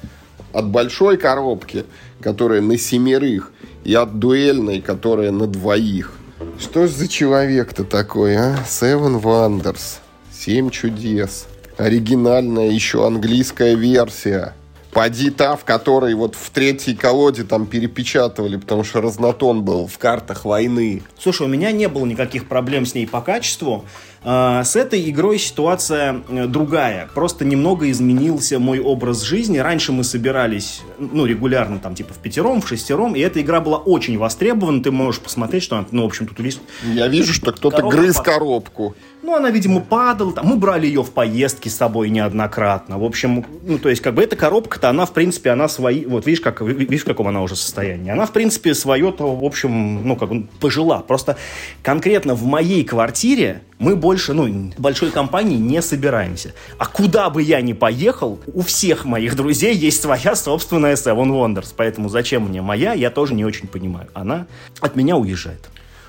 [0.52, 1.84] От большой коробки,
[2.20, 3.52] которая на семерых,
[3.84, 6.12] и от дуэльной, которая на двоих.
[6.58, 8.58] Что ж за человек-то такой, а?
[8.66, 9.98] Seven Wonders.
[10.32, 11.46] Семь чудес.
[11.78, 14.54] Оригинальная еще английская версия.
[14.96, 19.98] Поди та, в которой вот в третьей колоде там перепечатывали, потому что разнотон был в
[19.98, 21.02] картах войны.
[21.18, 23.84] Слушай, у меня не было никаких проблем с ней по качеству.
[24.24, 27.08] А, с этой игрой ситуация э, другая.
[27.14, 29.58] Просто немного изменился мой образ жизни.
[29.58, 33.78] Раньше мы собирались, ну, регулярно, там, типа, в пятером, в шестером, и эта игра была
[33.78, 34.82] очень востребована.
[34.82, 36.60] Ты можешь посмотреть, что она, ну, в общем, тут весь...
[36.84, 38.96] Я вижу, что кто-то грыз коробку.
[39.22, 40.32] Ну, она, видимо, падала.
[40.32, 40.46] Там.
[40.46, 42.98] Мы брали ее в поездки с собой неоднократно.
[42.98, 46.04] В общем, ну, то есть, как бы, эта коробка-то, она, в принципе, она свои...
[46.04, 48.10] Вот, видишь, как, видишь, в каком она уже состоянии.
[48.10, 50.98] Она, в принципе, свое-то, в общем, ну, как бы, пожила.
[50.98, 51.36] Просто
[51.82, 56.54] конкретно в моей квартире мы больше, ну, большой компании не собираемся.
[56.78, 61.74] А куда бы я ни поехал, у всех моих друзей есть своя собственная Seven Wonders.
[61.76, 64.08] Поэтому зачем мне моя, я тоже не очень понимаю.
[64.14, 64.46] Она
[64.80, 65.68] от меня уезжает.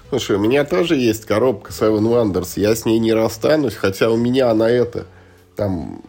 [0.10, 2.54] Слушай, у меня тоже есть коробка Seven Wonders.
[2.56, 5.06] Я с ней не расстанусь, хотя у меня она это,
[5.58, 6.02] там,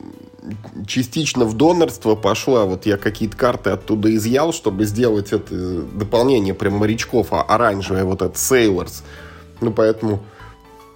[0.86, 2.64] частично в донорство пошла.
[2.66, 8.22] Вот я какие-то карты оттуда изъял, чтобы сделать это дополнение прям морячков, а оранжевое вот
[8.22, 9.02] это Sailors.
[9.60, 10.22] Ну, поэтому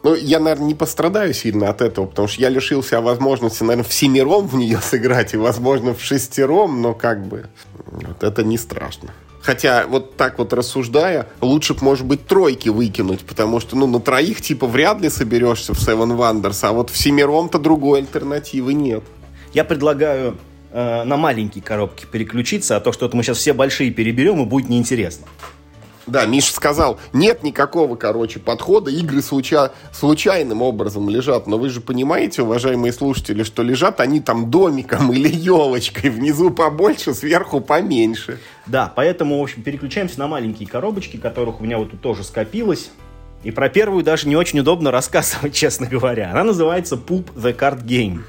[0.02, 3.92] ну, я, наверное, не пострадаю сильно от этого, потому что я лишился возможности, наверное, в
[3.92, 7.46] семером в нее сыграть, и, возможно, в шестером, но как бы
[7.86, 9.10] вот это не страшно.
[9.42, 14.40] Хотя, вот так вот рассуждая, лучше, может быть, тройки выкинуть, потому что, ну, на троих,
[14.40, 19.02] типа, вряд ли соберешься в Seven Wonders, а вот в семером-то другой альтернативы нет.
[19.52, 20.38] Я предлагаю
[20.70, 24.68] э, на маленькие коробки переключиться, а то что-то мы сейчас все большие переберем, и будет
[24.68, 25.26] неинтересно.
[26.06, 29.72] Да, Миша сказал, нет никакого, короче, подхода, игры случа...
[29.92, 31.46] случайным образом лежат.
[31.46, 37.14] Но вы же понимаете, уважаемые слушатели, что лежат они там домиком или елочкой, внизу побольше,
[37.14, 38.40] сверху поменьше.
[38.66, 42.90] Да, поэтому, в общем, переключаемся на маленькие коробочки, которых у меня вот тут тоже скопилось.
[43.42, 46.30] И про первую даже не очень удобно рассказывать, честно говоря.
[46.30, 48.20] Она называется Poop the Card Game.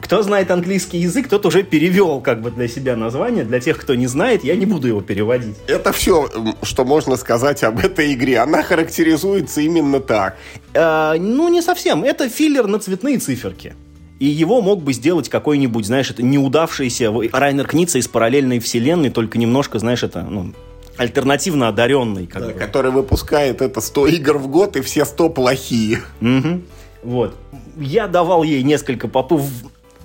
[0.00, 3.44] Кто знает английский язык, тот уже перевел как бы для себя название.
[3.44, 5.56] Для тех, кто не знает, я не буду его переводить.
[5.66, 6.28] Это все,
[6.62, 8.38] что можно сказать об этой игре.
[8.38, 10.36] Она характеризуется именно так.
[10.74, 12.04] Э, ну, не совсем.
[12.04, 13.74] Это филлер на цветные циферки.
[14.18, 19.36] И его мог бы сделать какой-нибудь, знаешь, это неудавшийся Райнер Кница из параллельной вселенной, только
[19.36, 20.54] немножко, знаешь, это, ну,
[20.96, 22.26] альтернативно одаренный.
[22.26, 22.54] Как да, бы.
[22.54, 26.00] Который выпускает это 100 игр в год, и все 100 плохие.
[26.22, 26.60] Угу.
[27.02, 27.36] Вот.
[27.78, 29.42] Я давал ей несколько попов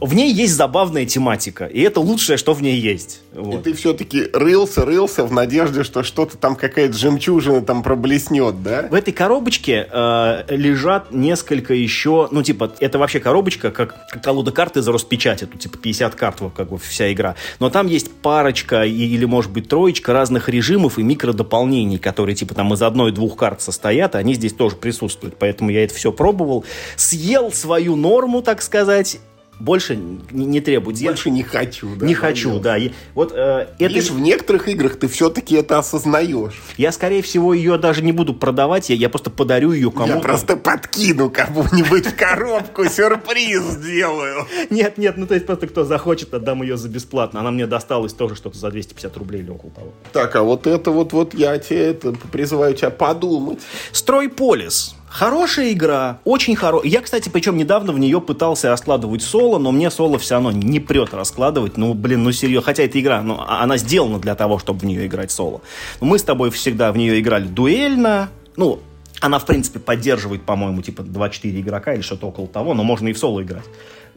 [0.02, 3.22] в ней есть забавная тематика, и это лучшее, что в ней есть.
[3.34, 3.60] Вот.
[3.60, 8.88] И ты все-таки рылся, рылся в надежде, что что-то там, какая-то жемчужина там проблеснет, да?
[8.90, 14.82] В этой коробочке э, лежат несколько еще, ну, типа, это вообще коробочка, как колода карты
[14.82, 17.36] за Роспечать, это, типа, 50 карт, вот, как бы, вся игра.
[17.60, 22.74] Но там есть парочка или, может быть, троечка разных режимов и микродополнений, которые, типа, там
[22.74, 25.36] из одной-двух карт состоят, и они здесь тоже присутствуют.
[25.38, 29.20] Поэтому я это все пробовал, съел свою норму, так сказать,
[29.60, 31.02] больше не, не требует.
[31.02, 32.06] Больше не хочу, да?
[32.06, 32.78] Не хочу, да.
[32.78, 34.14] И, вот, э, Видишь, это...
[34.14, 36.62] в некоторых играх ты все-таки это осознаешь.
[36.78, 40.14] Я, скорее всего, ее даже не буду продавать, я, я просто подарю ее кому-то.
[40.14, 44.48] Я просто подкину кому-нибудь в коробку, сюрприз сделаю.
[44.70, 47.42] Нет, нет, ну то есть просто кто захочет, отдам ее за бесплатно.
[47.42, 49.94] Она мне досталась тоже что-то за 250 рублей или около того.
[50.12, 53.60] Так, а вот это вот, вот я тебе это призываю тебя подумать.
[53.92, 54.96] Стройполис.
[55.12, 56.90] Хорошая игра, очень хорошая.
[56.90, 60.80] Я, кстати, причем недавно в нее пытался раскладывать соло, но мне соло все равно не
[60.80, 61.76] прет раскладывать.
[61.76, 62.66] Ну, блин, ну серьезно.
[62.66, 65.62] Хотя эта игра, ну, а, она сделана для того, чтобы в нее играть соло.
[66.00, 68.30] Но мы с тобой всегда в нее играли дуэльно.
[68.56, 68.80] Ну,
[69.20, 73.14] она, в принципе, поддерживает, по-моему, типа 2-4 игрока или что-то около того, но можно и
[73.14, 73.66] в соло играть.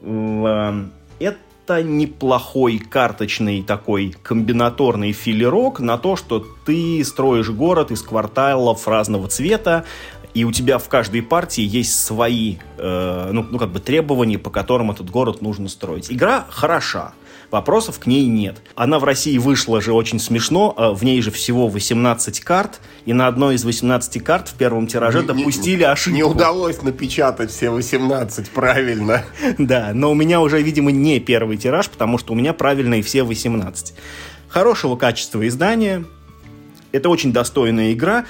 [0.00, 8.86] Эм, это неплохой карточный такой комбинаторный филерок на то, что ты строишь город из кварталов
[8.86, 9.84] разного цвета,
[10.34, 14.50] и у тебя в каждой партии есть свои, э, ну, ну, как бы требования, по
[14.50, 16.10] которым этот город нужно строить.
[16.10, 17.14] Игра хороша,
[17.52, 18.60] вопросов к ней нет.
[18.74, 23.12] Она в России вышла же очень смешно, э, в ней же всего 18 карт, и
[23.12, 26.16] на одной из 18 карт в первом тираже не, допустили не, ошибку.
[26.16, 29.24] Не удалось напечатать все 18 правильно.
[29.58, 33.22] Да, но у меня уже, видимо, не первый тираж, потому что у меня правильные все
[33.22, 33.94] 18.
[34.48, 36.04] Хорошего качества издания,
[36.92, 38.24] это очень достойная игра,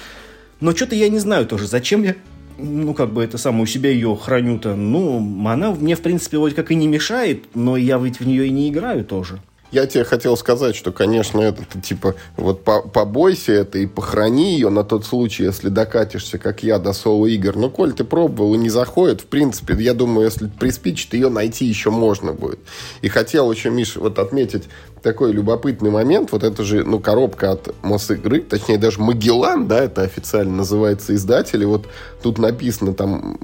[0.64, 2.16] но что-то я не знаю тоже, зачем я
[2.56, 4.76] ну, как бы это самое, у себя ее храню-то.
[4.76, 8.46] Ну, она мне, в принципе, вроде как и не мешает, но я ведь в нее
[8.46, 9.40] и не играю тоже.
[9.72, 14.70] Я тебе хотел сказать, что, конечно, это типа вот по побойся это и похорони ее
[14.70, 17.56] на тот случай, если докатишься, как я, до соло-игр.
[17.56, 21.66] Но, коль ты пробовал и не заходит, в принципе, я думаю, если приспичит, ее найти
[21.66, 22.60] еще можно будет.
[23.02, 24.64] И хотел еще, Миша, вот отметить
[25.04, 26.32] такой любопытный момент.
[26.32, 31.62] Вот это же, ну, коробка от Мосигры, точнее, даже Магеллан, да, это официально называется издатель.
[31.62, 31.86] И вот
[32.22, 33.38] тут написано там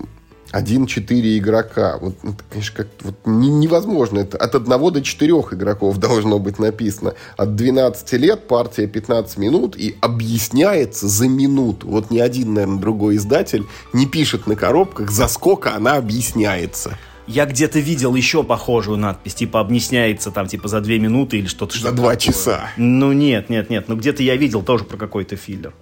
[0.52, 1.98] 1-4 игрока.
[2.00, 4.20] Вот, ну, конечно, как вот невозможно.
[4.20, 7.14] Это от 1 до 4 игроков должно быть написано.
[7.36, 11.88] От 12 лет партия 15 минут и объясняется за минуту.
[11.88, 16.98] Вот ни один, наверное, другой издатель не пишет на коробках, за сколько она объясняется.
[17.26, 21.78] Я где-то видел еще похожую надпись, типа объясняется там типа за две минуты или что-то.
[21.78, 22.70] За два часа.
[22.76, 23.88] Ну нет, нет, нет.
[23.88, 25.72] Ну где-то я видел тоже про какой-то филлер.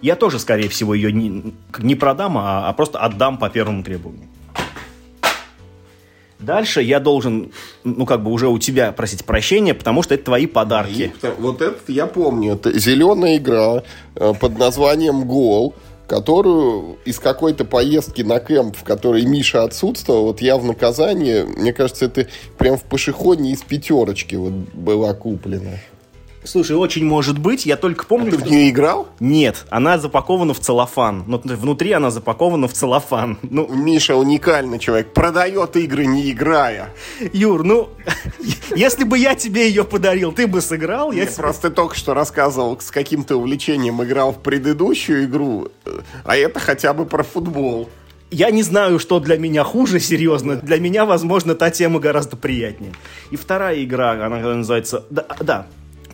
[0.00, 4.28] Я тоже, скорее всего, ее не, не продам, а, а просто отдам по первому требованию.
[6.38, 7.50] Дальше я должен,
[7.82, 11.12] ну, как бы уже у тебя просить прощения, потому что это твои подарки.
[11.20, 12.52] И, вот этот я помню.
[12.52, 13.82] Это зеленая игра
[14.14, 15.74] э, под названием «Гол»,
[16.08, 21.72] которую из какой-то поездки на кемп, в которой Миша отсутствовал, вот я в наказание, мне
[21.72, 25.78] кажется, это прям в пошеходне из пятерочки вот была куплена.
[26.48, 27.66] Слушай, очень может быть.
[27.66, 28.28] Я только помню...
[28.28, 29.08] А ты в нее играл?
[29.20, 31.24] Нет, она запакована в целлофан.
[31.26, 33.38] Но внутри она запакована в целлофан.
[33.58, 35.12] Ну, Миша уникальный человек.
[35.12, 36.90] Продает игры, не играя.
[37.32, 37.90] Юр, ну,
[38.76, 41.12] если бы я тебе ее подарил, ты бы сыграл?
[41.12, 45.68] Я, просто только что рассказывал, с каким-то увлечением играл в предыдущую игру,
[46.24, 47.90] а это хотя бы про футбол.
[48.30, 50.56] Я не знаю, что для меня хуже, серьезно.
[50.56, 52.92] Для меня, возможно, та тема гораздо приятнее.
[53.30, 55.04] И вторая игра, она называется...
[55.10, 55.66] Да, да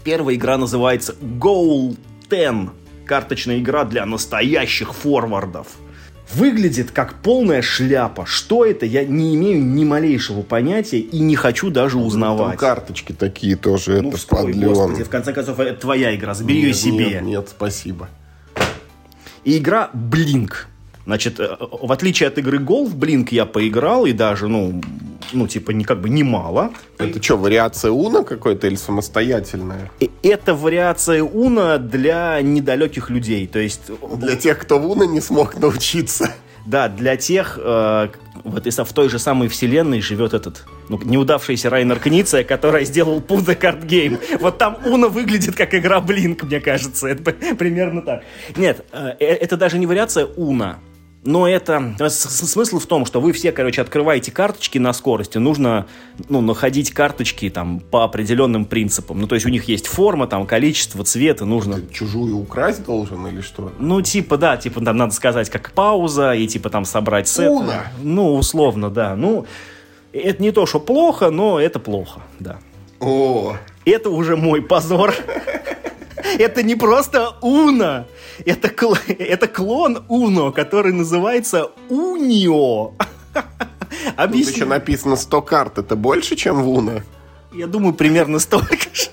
[0.04, 1.96] Первая игра называется Goal
[2.28, 2.70] 10.
[3.06, 5.66] Карточная игра для настоящих форвардов.
[6.34, 8.26] Выглядит как полная шляпа.
[8.26, 12.58] Что это, я не имею ни малейшего понятия и не хочу даже узнавать.
[12.58, 14.68] Там карточки такие тоже, ну, это стой, подлен.
[14.68, 17.06] Господи, в конце концов, это твоя игра, забери нет, ее себе.
[17.06, 18.08] Нет, нет, спасибо.
[19.44, 20.52] И игра Blink.
[21.06, 24.80] Значит, э, в отличие от игры Golf, Blink я поиграл и даже, ну,
[25.32, 26.70] ну, типа, не, как бы немало.
[26.98, 29.90] Это что, вариация Уна какой-то или самостоятельная?
[30.00, 33.82] И это вариация Уна для недалеких людей, то есть...
[34.16, 36.30] Для тех, кто в Уна не смог научиться.
[36.66, 38.08] Да, для тех, э,
[38.42, 43.44] вот в той же самой вселенной живет этот ну, неудавшийся Райнер Книция, который сделал Put
[43.58, 44.18] Card Game.
[44.40, 47.08] Вот там Уна выглядит как игра Блинк, мне кажется.
[47.08, 48.22] Это примерно так.
[48.56, 50.78] Нет, э, э, это даже не вариация Уна.
[51.24, 55.38] Но это смысл в том, что вы все, короче, открываете карточки на скорости.
[55.38, 55.86] Нужно
[56.28, 59.20] ну, находить карточки там по определенным принципам.
[59.20, 61.46] Ну, то есть у них есть форма, там, количество, цвета.
[61.46, 61.76] Нужно...
[61.80, 63.72] Ты чужую украсть должен или что?
[63.78, 67.50] Ну, типа, да, типа, там надо сказать, как пауза, и типа там собрать сет.
[67.50, 67.86] Уна!
[68.02, 69.16] Ну, условно, да.
[69.16, 69.46] Ну,
[70.12, 72.58] это не то, что плохо, но это плохо, да.
[73.00, 73.56] О!
[73.86, 75.14] Это уже мой позор.
[76.38, 78.06] Это не просто Уна.
[78.44, 78.94] Это, кл...
[79.06, 82.92] это клон Уно, который называется Унио.
[84.16, 84.44] Объясни.
[84.46, 85.78] Тут еще написано 100 карт.
[85.78, 87.02] Это больше, чем в Уно?
[87.52, 89.10] Я думаю, примерно столько же.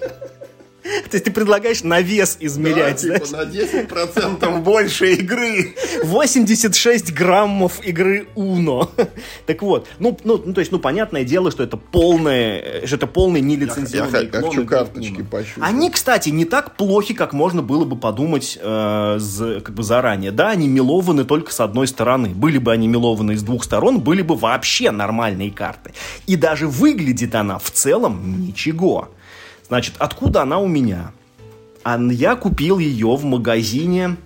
[1.11, 3.19] есть ты предлагаешь на вес измерять, да?
[3.19, 5.75] Типа на 10% больше игры.
[6.03, 8.89] 86 граммов игры Uno.
[9.45, 13.07] Так вот, ну, ну, ну, то есть, ну, понятное дело, что это полное, что это
[13.07, 15.69] полный нелицензионный Я, я хочу карточки пощупать.
[15.69, 20.31] Они, кстати, не так плохи, как можно было бы подумать э, з, как бы заранее.
[20.31, 22.29] Да, они мелованы только с одной стороны.
[22.29, 25.93] Были бы они мелованы с двух сторон, были бы вообще нормальные карты.
[26.27, 29.09] И даже выглядит она в целом ничего.
[29.71, 31.13] Значит, откуда она у меня?
[31.85, 34.17] А я купил ее в магазине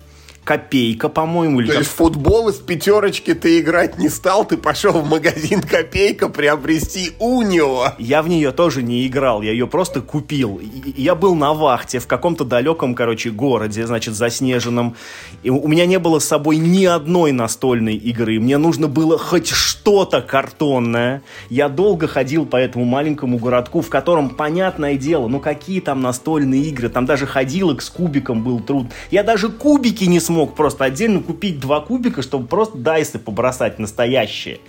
[0.46, 1.58] Копейка, по-моему.
[1.58, 6.28] Или То есть футбол из пятерочки ты играть не стал, ты пошел в магазин Копейка
[6.28, 7.94] приобрести Унио.
[7.98, 10.60] Я в нее тоже не играл, я ее просто купил.
[10.96, 14.94] Я был на вахте в каком-то далеком, короче, городе, значит, заснеженном.
[15.42, 18.38] И у меня не было с собой ни одной настольной игры.
[18.38, 21.22] Мне нужно было хоть что-то картонное.
[21.50, 26.62] Я долго ходил по этому маленькому городку, в котором, понятное дело, ну какие там настольные
[26.66, 28.86] игры, там даже ходилок с кубиком был труд.
[29.10, 33.78] Я даже кубики не смог мог просто отдельно купить два кубика, чтобы просто дайсы побросать
[33.78, 34.60] настоящие.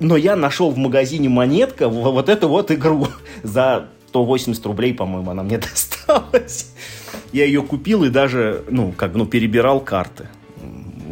[0.00, 3.08] Но я нашел в магазине монетка вот эту вот игру
[3.42, 6.72] за 180 рублей, по-моему, она мне досталась.
[7.32, 10.28] Я ее купил и даже, ну, как, ну, перебирал карты.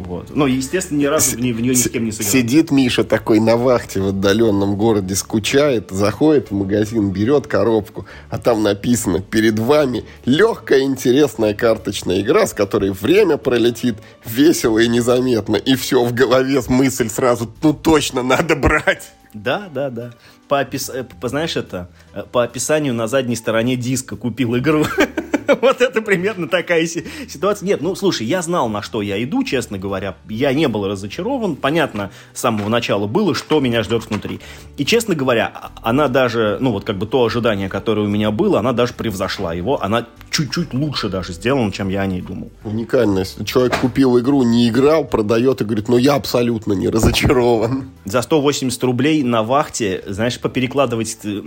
[0.03, 0.35] Вот.
[0.35, 2.31] Но, естественно, ни разу в, нее, в нее ни с кем не сыграл.
[2.31, 8.37] Сидит Миша такой на вахте в отдаленном городе, скучает, заходит в магазин, берет коробку, а
[8.37, 15.55] там написано «Перед вами легкая интересная карточная игра, с которой время пролетит весело и незаметно».
[15.55, 19.11] И все, в голове мысль сразу «Ну точно, надо брать».
[19.33, 20.11] Да, да, да.
[20.47, 20.89] По, опис...
[20.89, 24.85] Э, знаешь это, э, по описанию на задней стороне диска купил игру.
[25.61, 27.65] Вот это примерно такая ситуация.
[27.65, 30.15] Нет, ну, слушай, я знал, на что я иду, честно говоря.
[30.27, 31.55] Я не был разочарован.
[31.55, 34.39] Понятно, с самого начала было, что меня ждет внутри.
[34.77, 38.31] И, честно говоря, а, она даже, ну, вот как бы то ожидание, которое у меня
[38.31, 39.81] было, она даже превзошла его.
[39.81, 42.51] Она чуть-чуть лучше даже сделана, чем я о ней думал.
[42.63, 43.43] Уникальность.
[43.45, 47.89] Человек купил игру, не играл, продает и говорит, ну, я абсолютно не разочарован.
[48.05, 51.41] За 180 рублей на вахте, знаешь, поперекладывать э,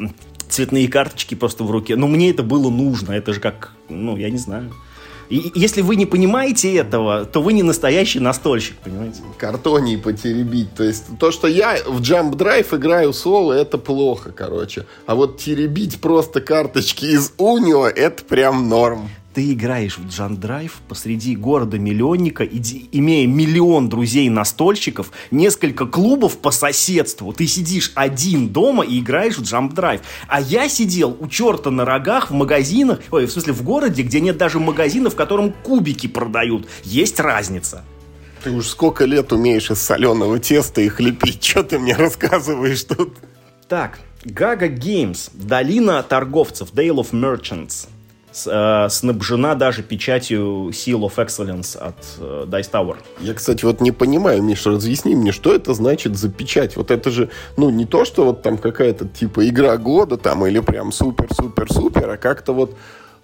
[0.53, 1.96] цветные карточки просто в руке.
[1.96, 3.12] Но мне это было нужно.
[3.12, 4.72] Это же как, ну, я не знаю.
[5.28, 9.22] И если вы не понимаете этого, то вы не настоящий настольщик, понимаете?
[9.38, 10.74] Картоний потеребить.
[10.74, 14.84] То есть то, что я в Jump Drive играю соло, это плохо, короче.
[15.07, 20.80] А вот теребить просто карточки из Унио, это прям норм ты играешь в Джан Драйв
[20.89, 27.33] посреди города-миллионника, имея миллион друзей-настольщиков, несколько клубов по соседству.
[27.33, 30.01] Ты сидишь один дома и играешь в Drive.
[30.28, 34.20] А я сидел у черта на рогах в магазинах, ой, в смысле в городе, где
[34.20, 36.68] нет даже магазина, в котором кубики продают.
[36.85, 37.85] Есть разница.
[38.43, 41.43] Ты уж сколько лет умеешь из соленого теста их лепить?
[41.45, 43.16] Что ты мне рассказываешь тут?
[43.68, 47.87] Так, Gaga Games, Долина торговцев, Dale of Merchants–
[48.33, 52.97] снабжена даже печатью Seal of Excellence от э, Dice Tower.
[53.20, 56.76] Я, кстати, вот не понимаю, Миша, разъясни мне, что это значит за печать?
[56.76, 60.61] Вот это же, ну, не то, что вот там какая-то, типа, игра года там, или
[60.61, 62.76] прям супер-супер-супер, а как-то вот,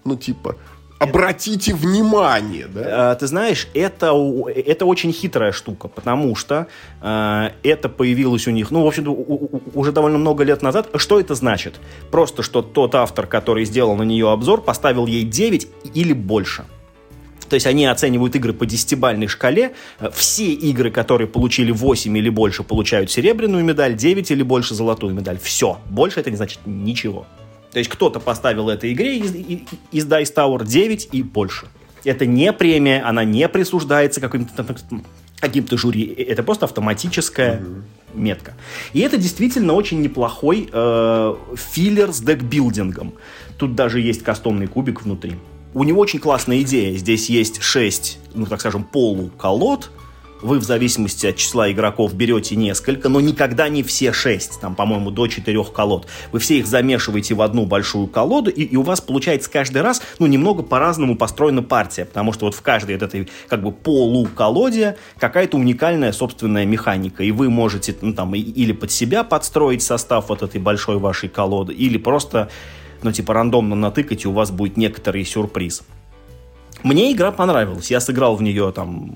[0.03, 0.55] ну, типа,
[0.99, 3.11] обратите внимание, да?
[3.11, 4.13] А, ты знаешь, это,
[4.55, 6.67] это очень хитрая штука, потому что
[7.01, 9.11] э, это появилось у них, ну, в общем-то,
[9.73, 10.89] уже довольно много лет назад.
[10.95, 11.79] Что это значит?
[12.11, 16.65] Просто, что тот автор, который сделал на нее обзор, поставил ей 9 или больше.
[17.49, 19.73] То есть они оценивают игры по десятибальной шкале.
[20.13, 25.39] Все игры, которые получили 8 или больше, получают серебряную медаль, 9 или больше золотую медаль.
[25.41, 25.79] Все.
[25.89, 27.25] Больше это не значит ничего.
[27.71, 29.33] То есть кто-то поставил этой игре из,
[29.91, 31.67] из Dice Tower 9 и больше.
[32.03, 34.65] Это не премия, она не присуждается каким-то
[35.39, 36.05] каким-то жюри.
[36.05, 37.81] Это просто автоматическая mm-hmm.
[38.13, 38.53] метка.
[38.93, 43.13] И это действительно очень неплохой э, филлер с декбилдингом.
[43.57, 45.35] Тут даже есть кастомный кубик внутри.
[45.73, 46.97] У него очень классная идея.
[46.97, 49.91] Здесь есть 6, ну так скажем, полуколод,
[50.41, 55.11] вы в зависимости от числа игроков берете несколько, но никогда не все шесть, там, по-моему,
[55.11, 56.07] до четырех колод.
[56.31, 60.01] Вы все их замешиваете в одну большую колоду, и, и у вас получается каждый раз,
[60.19, 64.97] ну, немного по-разному построена партия, потому что вот в каждой вот этой, как бы, полуколоде
[65.17, 70.41] какая-то уникальная собственная механика, и вы можете, ну, там, или под себя подстроить состав вот
[70.41, 72.49] этой большой вашей колоды, или просто,
[73.03, 75.83] ну, типа, рандомно натыкать, и у вас будет некоторый сюрприз.
[76.83, 77.91] Мне игра понравилась.
[77.91, 79.13] Я сыграл в нее там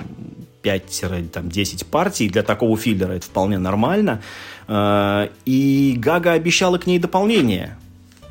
[0.64, 2.30] 5-10 партий.
[2.30, 4.22] Для такого филлера это вполне нормально.
[4.68, 7.78] Э, и Гага обещала к ней дополнение.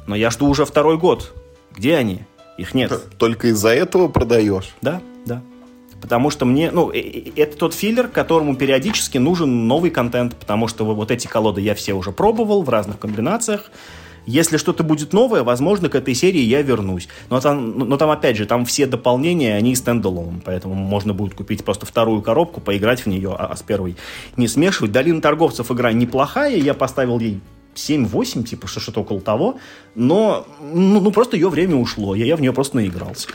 [0.07, 1.35] Но я жду уже второй год.
[1.77, 2.21] Где они?
[2.59, 2.93] Их нет.
[3.19, 4.75] Только из-за этого продаешь?
[4.83, 5.43] Да, да.
[6.01, 10.69] Потому что мне, ну, э, э, это тот филлер, которому периодически нужен новый контент, потому
[10.69, 13.71] что вот эти колоды я все уже пробовал в разных комбинациях.
[14.27, 17.09] Если что-то будет новое, возможно, к этой серии я вернусь.
[17.29, 21.65] Но там, но там опять же, там все дополнения, они стендалон, поэтому можно будет купить
[21.65, 23.97] просто вторую коробку, поиграть в нее, а, а с первой
[24.37, 24.93] не смешивать.
[24.93, 27.41] Долина торговцев игра неплохая, я поставил ей
[27.75, 29.59] 7-8, типа, что-то около того,
[29.95, 33.29] но ну, ну просто ее время ушло, я, я в нее просто наигрался.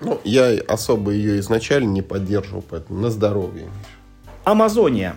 [0.00, 3.68] Ну, я особо ее изначально не поддерживал, поэтому на здоровье.
[4.44, 5.14] Амазония.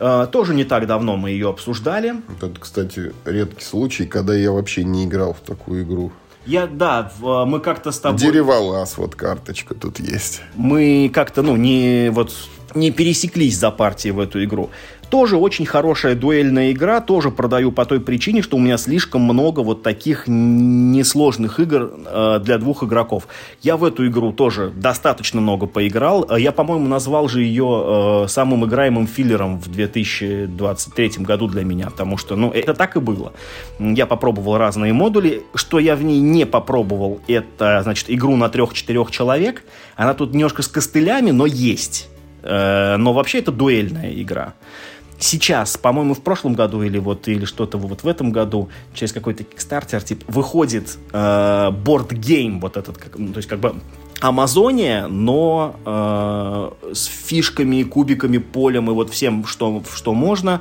[0.00, 2.14] Э, тоже не так давно мы ее обсуждали.
[2.36, 6.12] Это, кстати, редкий случай, когда я вообще не играл в такую игру.
[6.46, 8.18] Я, да, в, мы как-то с тобой...
[8.18, 10.40] Дереволаз, вот карточка тут есть.
[10.54, 12.32] Мы как-то, ну, не вот
[12.74, 14.70] не пересеклись за партией в эту игру.
[15.10, 19.60] Тоже очень хорошая дуэльная игра, тоже продаю по той причине, что у меня слишком много
[19.60, 23.26] вот таких несложных игр э, для двух игроков.
[23.62, 26.26] Я в эту игру тоже достаточно много поиграл.
[26.28, 31.86] Э, я, по-моему, назвал же ее э, самым играемым филлером в 2023 году для меня,
[31.86, 33.32] потому что, ну, это так и было.
[33.78, 35.42] Я попробовал разные модули.
[35.54, 39.64] Что я в ней не попробовал, это, значит, игру на трех-четырех человек.
[39.96, 42.10] Она тут немножко с костылями, но есть.
[42.42, 44.52] Э, но вообще это дуэльная игра
[45.18, 49.42] сейчас, по-моему, в прошлом году или вот или что-то вот в этом году через какой-то
[49.42, 51.70] Kickstarter тип выходит э,
[52.12, 53.74] гейм вот этот, как, ну, то есть как бы
[54.20, 60.60] Амазония, но э, с фишками, кубиками, полем и вот всем, что, что можно.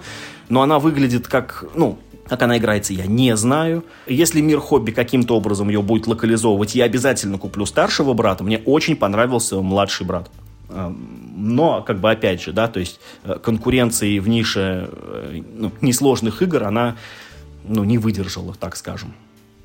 [0.49, 1.97] Но она выглядит как, ну,
[2.27, 3.83] как она играется, я не знаю.
[4.05, 8.43] Если мир хобби каким-то образом ее будет локализовывать, я обязательно куплю старшего брата.
[8.43, 10.29] Мне очень понравился младший брат.
[10.69, 15.71] Эм, но, как бы, опять же, да, то есть э, конкуренции в нише э, ну,
[15.81, 16.97] несложных игр она
[17.63, 19.13] ну, не выдержала, так скажем.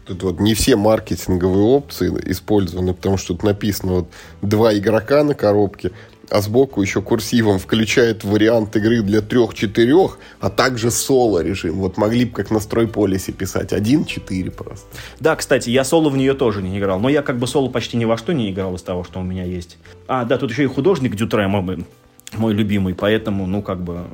[0.05, 4.11] Тут вот не все маркетинговые опции использованы, потому что тут написано вот
[4.43, 5.93] два игрока на коробке,
[6.33, 11.75] а сбоку еще курсивом включает вариант игры для трех-четырех, а также соло режим.
[11.75, 14.87] Вот могли бы как на стройполисе писать один-четыре просто.
[15.21, 17.99] Да, кстати, я соло в нее тоже не играл, но я как бы соло почти
[17.99, 19.77] ни во что не играл из того, что у меня есть.
[20.09, 21.85] А, да, тут еще и художник Дютре, мой,
[22.33, 24.05] мой любимый, поэтому, ну, как бы...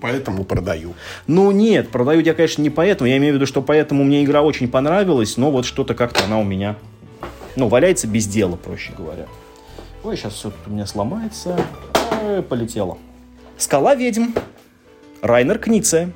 [0.00, 0.94] Поэтому продаю.
[1.26, 3.08] Ну, нет, продаю я, конечно, не поэтому.
[3.08, 6.38] Я имею в виду, что поэтому мне игра очень понравилась, но вот что-то как-то она
[6.38, 6.76] у меня,
[7.54, 9.26] ну, валяется без дела, проще говоря.
[10.06, 11.58] Ой, сейчас все у меня сломается.
[12.22, 12.96] Ой, полетело.
[13.58, 14.34] Скала ведьм.
[15.20, 16.12] Райнер Книце.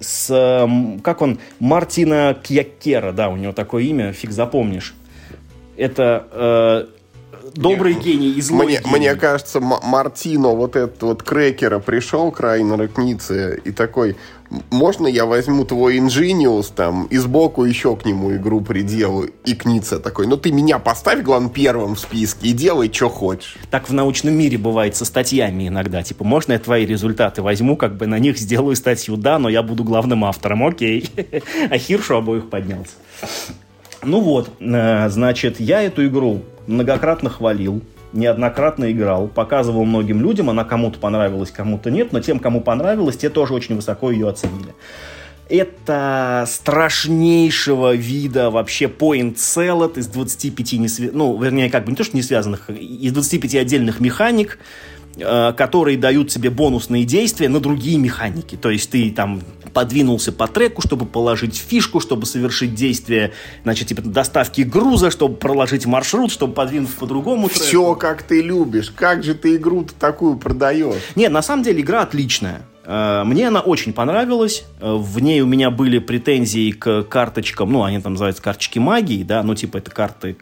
[0.00, 0.68] С,
[1.04, 4.96] как он, Мартина Кьякера, да, у него такое имя, фиг запомнишь.
[5.76, 6.86] Это э,
[7.54, 8.98] добрый гений и злой мне, гений.
[8.98, 14.16] Мне кажется, Мартино, вот этот вот крекера, пришел к Райнеру Книце и такой,
[14.70, 19.32] можно я возьму твой Ingenius там и сбоку еще к нему игру приделаю?
[19.44, 23.56] И Кница такой, ну ты меня поставь, главное, первым в списке и делай, что хочешь.
[23.70, 26.02] Так в научном мире бывает со статьями иногда.
[26.02, 29.62] Типа, можно я твои результаты возьму, как бы на них сделаю статью, да, но я
[29.62, 31.10] буду главным автором, окей.
[31.70, 32.92] А Хиршу обоих поднялся.
[34.04, 37.82] Ну вот, э, значит, я эту игру многократно хвалил,
[38.12, 43.28] неоднократно играл, показывал многим людям, она кому-то понравилась, кому-то нет, но тем, кому понравилось, те
[43.30, 44.74] тоже очень высоко ее оценили.
[45.48, 51.10] Это страшнейшего вида вообще point salad из 25 не свя...
[51.12, 54.58] ну, вернее, как бы не то, что не связанных, из 25 отдельных механик,
[55.16, 58.56] Э, которые дают тебе бонусные действия на другие механики.
[58.56, 59.42] То есть ты там
[59.74, 63.32] подвинулся по треку, чтобы положить фишку, чтобы совершить действие,
[63.64, 67.64] значит, типа доставки груза, чтобы проложить маршрут, чтобы подвинуться по другому треку.
[67.64, 68.90] Все, как ты любишь.
[68.90, 71.02] Как же ты игру-то такую продаешь?
[71.16, 72.62] Нет, на самом деле игра отличная.
[72.84, 74.64] Э, мне она очень понравилась.
[74.80, 79.24] Э, в ней у меня были претензии к карточкам, ну, они там называются карточки магии,
[79.24, 80.36] да, ну, типа это карты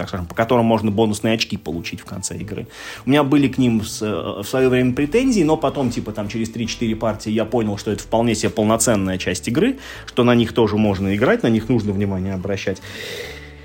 [0.00, 2.66] так скажем, по которым можно бонусные очки получить в конце игры.
[3.04, 6.26] У меня были к ним с, э, в свое время претензии, но потом, типа, там,
[6.28, 10.54] через 3-4 партии я понял, что это вполне себе полноценная часть игры, что на них
[10.54, 12.80] тоже можно играть, на них нужно внимание обращать.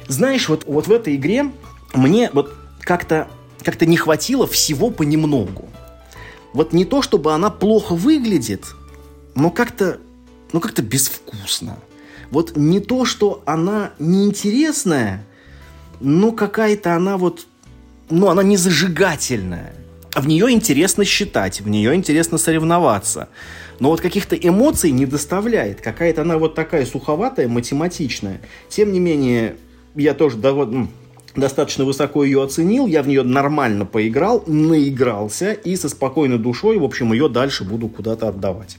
[0.10, 1.46] Знаешь, вот, вот в этой игре
[1.94, 3.30] мне вот как-то
[3.64, 5.70] как не хватило всего понемногу.
[6.52, 8.76] Вот не то, чтобы она плохо выглядит,
[9.36, 10.00] но как-то
[10.52, 11.78] ну как-то безвкусно.
[12.30, 15.26] Вот не то, что она неинтересная,
[16.00, 17.48] ну, какая-то она вот,
[18.10, 19.74] ну, она не зажигательная.
[20.16, 23.28] В нее интересно считать, в нее интересно соревноваться.
[23.80, 25.82] Но вот каких-то эмоций не доставляет.
[25.82, 28.40] Какая-то она вот такая суховатая, математичная.
[28.70, 29.58] Тем не менее,
[29.96, 30.88] я тоже довольно,
[31.36, 36.84] достаточно высоко ее оценил, я в нее нормально поиграл, наигрался и со спокойной душой, в
[36.84, 38.78] общем, ее дальше буду куда-то отдавать.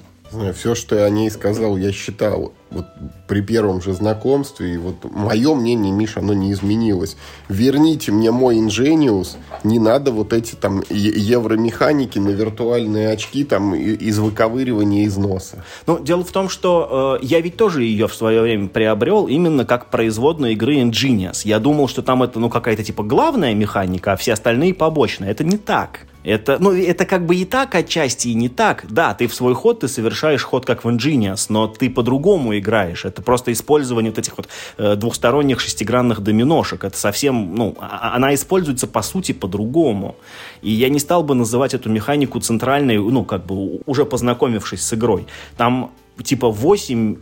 [0.55, 2.87] Все, что я о ней сказал, я считал вот
[3.29, 4.75] при первом же знакомстве.
[4.75, 7.17] И вот мое мнение, Миша, оно не изменилось.
[7.49, 9.37] Верните мне мой Ingenius.
[9.65, 15.65] Не надо вот эти там евромеханики на виртуальные очки там из выковыривания из носа.
[15.87, 19.65] Ну, дело в том, что э, я ведь тоже ее в свое время приобрел именно
[19.65, 21.43] как производную игры Ingenious.
[21.45, 25.31] Я думал, что там это ну какая-то типа главная механика, а все остальные побочные.
[25.31, 26.07] Это не так.
[26.27, 28.85] Это, ну, это как бы и так отчасти, и не так.
[28.91, 33.05] Да, ты в свой ход, ты совершаешь ход как в Ingenious, но ты по-другому играешь.
[33.05, 36.83] Это просто использование вот этих вот э, двухсторонних шестигранных доминошек.
[36.83, 40.17] Это совсем, ну, а, а, она используется по сути по-другому.
[40.63, 44.95] И я не стал бы называть эту механику центральной, ну, как бы уже познакомившись с
[44.95, 45.29] игрой.
[45.57, 45.93] Там
[46.25, 47.19] типа 8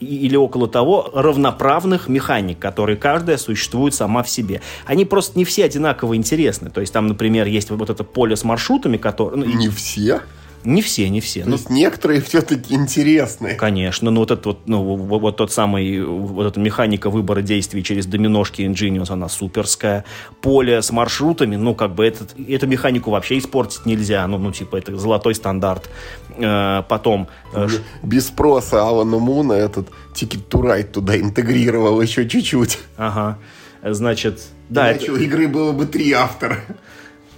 [0.00, 4.60] или около того равноправных механик, которые каждая существует сама в себе.
[4.84, 6.70] Они просто не все одинаково интересны.
[6.70, 9.44] То есть там, например, есть вот это поле с маршрутами, которые...
[9.44, 10.22] Ну, не все?
[10.66, 11.44] Не все, не все.
[11.44, 13.54] То ну, есть некоторые все-таки интересные.
[13.54, 18.06] Конечно, ну вот этот вот, ну, вот, тот самый, вот эта механика выбора действий через
[18.06, 20.04] доминошки Ingenious, она суперская.
[20.42, 24.74] Поле с маршрутами, ну как бы этот, эту механику вообще испортить нельзя, ну, ну типа
[24.76, 25.88] это золотой стандарт.
[26.36, 27.28] Э, потом...
[27.54, 27.68] Э,
[28.02, 32.80] Без спроса Алана Муна этот Ticket to Ride туда интегрировал еще чуть-чуть.
[32.96, 33.38] Ага.
[33.84, 34.90] Значит, да.
[34.90, 35.12] Иначе это...
[35.12, 36.58] у игры было бы три автора.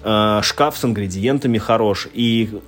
[0.02, 2.08] Э, шкаф с ингредиентами хорош.
[2.14, 2.58] И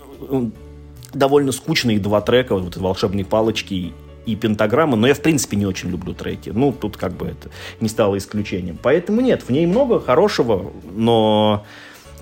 [1.13, 3.93] довольно скучные два трека, вот волшебные палочки
[4.27, 6.51] и пентаграммы, но я, в принципе, не очень люблю треки.
[6.51, 7.51] Ну, тут как бы это
[7.81, 8.79] не стало исключением.
[8.81, 11.65] Поэтому нет, в ней много хорошего, но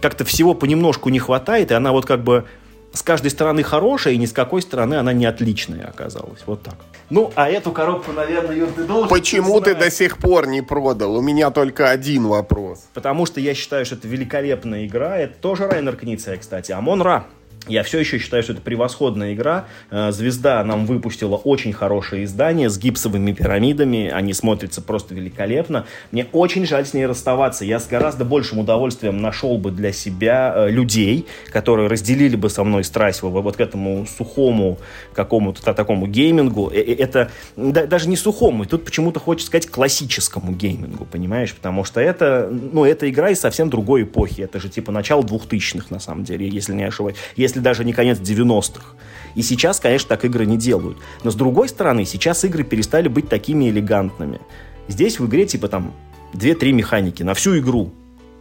[0.01, 2.45] как-то всего понемножку не хватает, и она вот как бы
[2.93, 6.41] с каждой стороны хорошая, и ни с какой стороны она не отличная оказалась.
[6.47, 6.77] Вот так.
[7.11, 11.17] Ну, а эту коробку, наверное, Юр, ты должен Почему ты до сих пор не продал?
[11.17, 12.87] У меня только один вопрос.
[12.95, 15.17] Потому что я считаю, что это великолепная игра.
[15.19, 16.73] Это тоже Райнер Книция, кстати.
[16.73, 17.27] Амон Ра.
[17.69, 19.67] Я все еще считаю, что это превосходная игра.
[19.91, 24.09] Э, Звезда нам выпустила очень хорошее издание с гипсовыми пирамидами.
[24.09, 25.87] Они смотрятся просто великолепно.
[26.11, 27.65] Мне очень жаль с ней расставаться.
[27.65, 32.65] Я с гораздо большим удовольствием нашел бы для себя э, людей, которые разделили бы со
[32.65, 34.79] мной страсть вот к этому сухому
[35.15, 36.71] какому-то такому геймингу.
[36.71, 38.65] Э, это даже не сухому.
[38.65, 41.55] Тут почему-то хочется сказать классическому геймингу, понимаешь?
[41.55, 44.43] Потому что это, ну, это игра из совсем другой эпохи.
[44.43, 47.17] Это же типа начало двухтысячных, на самом деле, если не ошибаюсь.
[47.37, 48.95] Если если даже не конец 90-х.
[49.35, 50.99] И сейчас, конечно, так игры не делают.
[51.25, 54.41] Но с другой стороны, сейчас игры перестали быть такими элегантными.
[54.89, 55.95] Здесь в игре типа там
[56.35, 57.93] 2-3 механики на всю игру.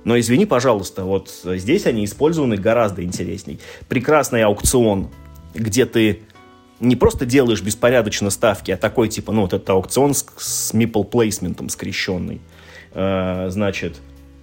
[0.04, 3.60] Но извини, пожалуйста, вот здесь они использованы гораздо интересней.
[3.90, 5.10] Прекрасный аукцион,
[5.54, 6.22] где ты
[6.80, 11.04] не просто делаешь беспорядочно ставки, а такой типа, ну вот это аукцион с, с мипл
[11.04, 12.40] плейсментом скрещенный.
[12.94, 13.98] Э, значит,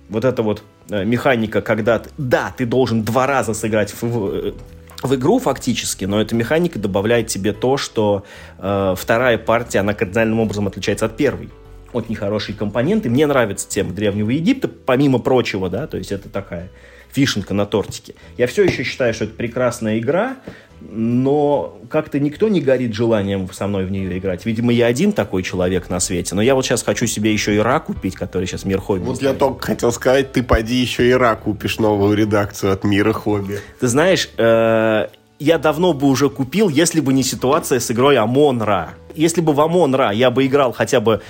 [0.08, 4.54] вот это вот механика, когда да, ты должен два раза сыграть в, в,
[5.02, 8.24] в игру фактически, но эта механика добавляет тебе то, что
[8.58, 11.50] э, вторая партия, она кардинальным образом отличается от первой.
[11.92, 13.08] От нехорошие компоненты.
[13.08, 16.70] Мне нравится тема Древнего Египта, помимо прочего, да, то есть это такая
[17.14, 18.14] фишенка на тортике.
[18.36, 20.36] Я все еще считаю, что это прекрасная игра,
[20.80, 24.44] но как-то никто не горит желанием со мной в нее играть.
[24.44, 26.34] Видимо, я один такой человек на свете.
[26.34, 29.04] Но я вот сейчас хочу себе еще Ира купить, который сейчас Мир Хобби.
[29.04, 33.60] Вот я только хотел сказать, ты поди еще Ира купишь новую редакцию от Мира Хобби.
[33.80, 35.06] Ты знаешь, э,
[35.38, 38.90] я давно бы уже купил, если бы не ситуация с игрой Амон Ра.
[39.14, 41.22] Если бы в Амон Ра я бы играл хотя бы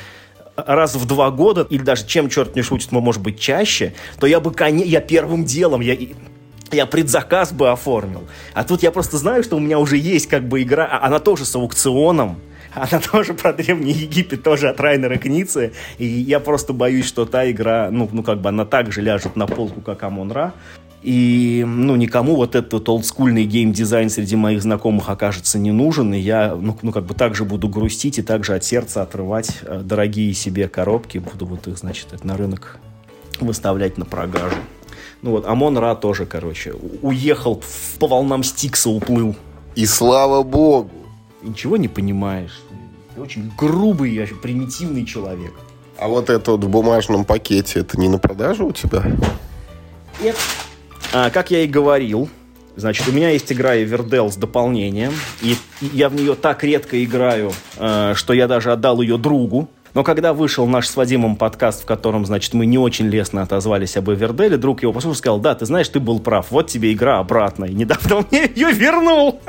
[0.57, 4.41] раз в два года, или даже чем черт не шутит, может быть, чаще, то я
[4.41, 5.97] бы, я первым делом, я,
[6.71, 8.25] я предзаказ бы оформил.
[8.53, 11.19] А тут я просто знаю, что у меня уже есть как бы игра, а она
[11.19, 12.39] тоже с аукционом,
[12.75, 15.73] она тоже про Древний Египет, тоже от Райнера Кницы.
[15.99, 19.37] И я просто боюсь, что та игра, ну, ну как бы она так же ляжет
[19.37, 20.53] на полку, как Амон Ра.
[21.05, 26.57] И, ну, никому вот этот олдскульный геймдизайн среди моих знакомых окажется не нужен, и я,
[26.59, 30.33] ну, ну, как бы так же буду грустить и также от сердца отрывать э, дорогие
[30.33, 32.79] себе коробки, буду вот их, значит, на рынок
[33.39, 34.57] выставлять на продажу.
[35.21, 37.63] Ну вот, Амон Ра тоже, короче, уехал,
[37.99, 39.37] по волнам Стикса уплыл.
[39.75, 40.91] И слава богу.
[41.43, 42.63] Ничего не понимаешь.
[43.15, 45.53] Ты очень грубый, очень примитивный человек.
[45.99, 49.05] А вот это вот в бумажном пакете, это не на продажу у тебя?
[50.23, 50.37] Нет.
[51.17, 52.29] А, как я и говорил,
[52.77, 55.13] Значит, у меня есть игра Everdell с дополнением,
[55.43, 60.03] и я в нее так редко играю, э, что я даже отдал ее другу, но
[60.03, 64.11] когда вышел наш с Вадимом подкаст, в котором, значит, мы не очень лестно отозвались об
[64.11, 67.21] Эверделе, друг его послушал и сказал, да, ты знаешь, ты был прав, вот тебе игра
[67.21, 67.69] обратная.
[67.69, 69.41] И недавно мне ее вернул.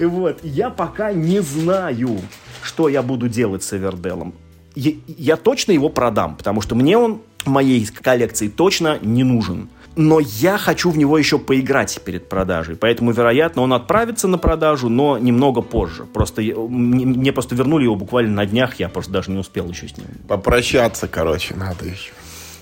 [0.00, 2.18] Вот, я пока не знаю,
[2.60, 4.34] что я буду делать с Эверделом.
[4.74, 9.68] Я точно его продам, потому что мне он моей коллекции точно не нужен.
[9.96, 12.76] Но я хочу в него еще поиграть перед продажей.
[12.76, 16.04] Поэтому, вероятно, он отправится на продажу, но немного позже.
[16.04, 19.96] Просто мне, просто вернули его буквально на днях, я просто даже не успел еще с
[19.96, 20.06] ним.
[20.28, 22.12] Попрощаться, короче, надо еще.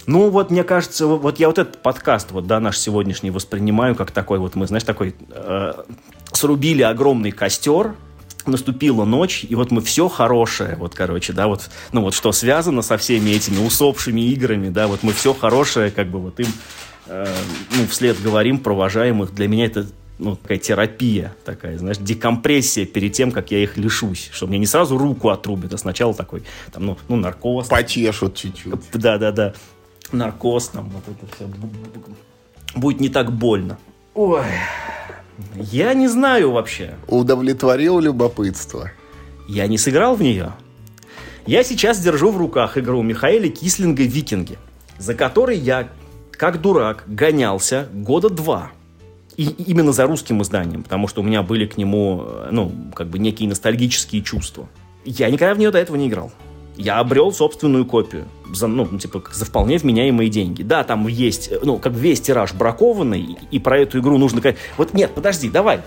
[0.06, 4.10] Ну, вот мне кажется, вот я вот этот подкаст, вот, да, наш сегодняшний воспринимаю как
[4.10, 5.72] такой, вот мы, знаешь, такой, э,
[6.32, 7.94] срубили огромный костер,
[8.46, 12.80] наступила ночь, и вот мы все хорошее, вот, короче, да, вот, ну, вот что связано
[12.80, 16.48] со всеми этими усопшими играми, да, вот мы все хорошее, как бы, вот им,
[17.08, 19.34] ну, вслед говорим, провожаем их.
[19.34, 19.86] Для меня это
[20.18, 24.30] ну, такая терапия такая, знаешь, декомпрессия перед тем, как я их лишусь.
[24.32, 26.42] Что мне не сразу руку отрубят, а сначала такой,
[26.72, 27.68] там, ну, ну наркоз.
[27.68, 28.74] Потешут чуть-чуть.
[28.92, 29.54] Да-да-да
[30.12, 31.46] наркоз, там вот это все
[32.74, 33.78] будет не так больно.
[34.14, 34.44] Ой,
[35.54, 36.94] я не знаю вообще.
[37.06, 38.90] Удовлетворил любопытство.
[39.48, 40.52] Я не сыграл в нее.
[41.46, 44.58] Я сейчас держу в руках игру Михаила Кислинга «Викинги»,
[44.98, 45.88] за которой я,
[46.38, 48.70] как дурак, гонялся года два.
[49.36, 53.18] И именно за русским изданием, потому что у меня были к нему, ну, как бы
[53.18, 54.68] некие ностальгические чувства.
[55.04, 56.32] Я никогда в нее до этого не играл
[56.78, 60.62] я обрел собственную копию за, ну, типа, за вполне вменяемые деньги.
[60.62, 64.40] Да, там есть, ну, как весь тираж бракованный, и про эту игру нужно
[64.76, 65.80] вот нет, подожди, давай,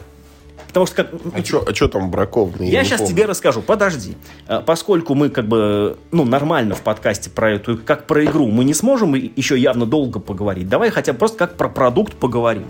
[0.72, 1.12] Потому что как...
[1.36, 2.70] А что а там бракованный?
[2.70, 3.14] Я, я сейчас помню.
[3.14, 3.62] тебе расскажу.
[3.62, 4.16] Подожди.
[4.48, 8.64] А, поскольку мы как бы, ну, нормально в подкасте про эту, как про игру, мы
[8.64, 10.70] не сможем еще явно долго поговорить.
[10.70, 12.66] Давай хотя бы просто как про продукт поговорим.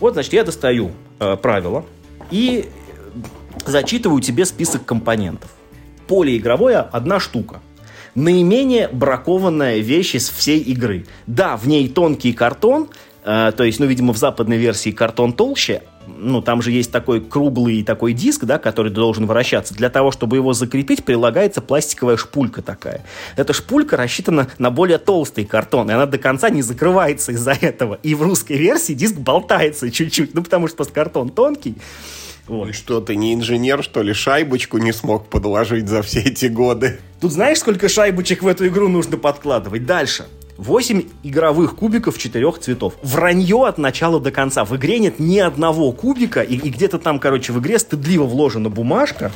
[0.00, 1.86] Вот, значит, я достаю э, правила
[2.30, 2.68] и
[3.64, 5.50] зачитываю тебе список компонентов.
[6.06, 7.60] Поле игровое– одна штука
[8.16, 11.06] наименее бракованная вещь из всей игры.
[11.26, 12.88] Да, в ней тонкий картон,
[13.24, 17.20] э, то есть, ну, видимо, в западной версии картон толще, ну, там же есть такой
[17.20, 19.74] круглый такой диск, да, который должен вращаться.
[19.74, 23.04] Для того, чтобы его закрепить, прилагается пластиковая шпулька такая.
[23.36, 27.98] Эта шпулька рассчитана на более толстый картон, и она до конца не закрывается из-за этого.
[28.02, 31.76] И в русской версии диск болтается чуть-чуть, ну, потому что просто картон тонкий.
[32.46, 32.68] Вот.
[32.68, 37.00] И что, ты не инженер, что ли, шайбочку не смог подложить за все эти годы?
[37.20, 39.84] Тут знаешь, сколько шайбочек в эту игру нужно подкладывать?
[39.84, 40.26] Дальше.
[40.58, 42.94] 8 игровых кубиков четырех цветов.
[43.02, 44.64] Вранье от начала до конца.
[44.64, 48.70] В игре нет ни одного кубика, и, и где-то там, короче, в игре стыдливо вложена
[48.70, 49.32] бумажка,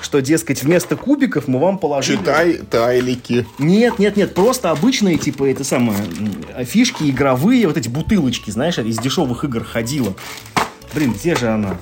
[0.00, 2.18] что, дескать, вместо кубиков мы вам положили...
[2.18, 3.46] Читай тайлики.
[3.58, 5.98] Нет, нет, нет, просто обычные, типа, это самое,
[6.64, 10.14] фишки игровые, вот эти бутылочки, знаешь, из дешевых игр ходила.
[10.94, 11.76] Блин, где же она?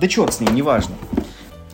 [0.00, 0.94] Да черт с ним, неважно.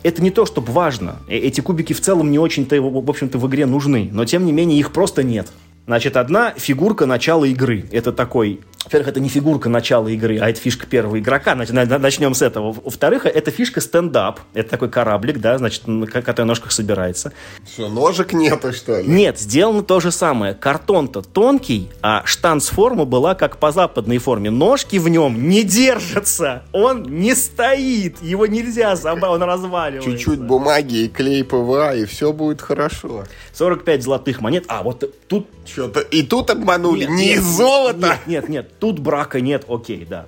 [0.03, 1.17] Это не то, чтобы важно.
[1.27, 4.09] Э, эти кубики в целом не очень-то, в общем-то, в игре нужны.
[4.11, 5.47] Но, тем не менее, их просто нет.
[5.85, 7.85] Значит, одна фигурка начала игры.
[7.91, 11.55] Это такой во-первых, это не фигурка начала игры, а это фишка первого игрока.
[11.55, 12.71] Начнем с этого.
[12.71, 14.39] Во-вторых, это фишка стендап.
[14.53, 17.33] Это такой кораблик, да, значит, который на ножках собирается.
[17.67, 19.07] Что, ножек нету, что ли?
[19.07, 20.53] Нет, сделано то же самое.
[20.53, 24.51] Картон-то тонкий, а штанцформа была как по западной форме.
[24.51, 26.61] Ножки в нем не держатся.
[26.71, 28.21] Он не стоит.
[28.21, 30.11] Его нельзя забрать, он разваливается.
[30.11, 33.23] Чуть-чуть бумаги и клей ПВА, и все будет хорошо.
[33.53, 34.65] 45 золотых монет.
[34.67, 35.47] А, вот тут...
[35.65, 36.01] Что-то...
[36.01, 37.01] И тут обманули.
[37.01, 37.97] Нет, не нет, из золота.
[37.97, 38.79] Нет, нет, нет.
[38.79, 40.27] Тут брака нет, окей, да.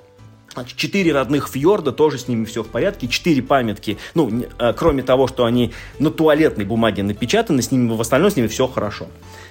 [0.65, 3.07] Четыре родных фьорда, тоже с ними все в порядке.
[3.07, 8.01] Четыре памятки, ну, э, кроме того, что они на туалетной бумаге напечатаны, с ними в
[8.01, 9.07] остальном с ними все хорошо.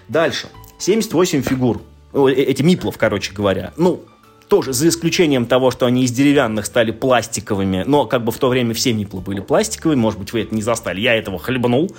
[0.09, 0.49] Дальше.
[0.79, 1.81] 78 фигур.
[2.13, 3.73] Э, эти миплов, короче говоря.
[3.77, 4.03] Ну,
[4.49, 8.49] тоже за исключением того, что они из деревянных стали пластиковыми, но как бы в то
[8.49, 11.95] время все миплы были пластиковые, может быть, вы это не застали, я этого хлебнул.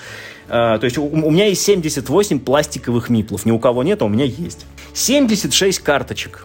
[0.47, 4.05] А, то есть у, у меня есть 78 пластиковых миплов, ни у кого нет, а
[4.05, 4.65] у меня есть.
[4.93, 6.43] 76 карточек.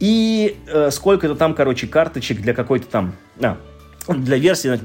[0.00, 3.14] И э, сколько-то там, короче, карточек для какой-то там...
[3.40, 3.56] А,
[4.08, 4.80] для версии,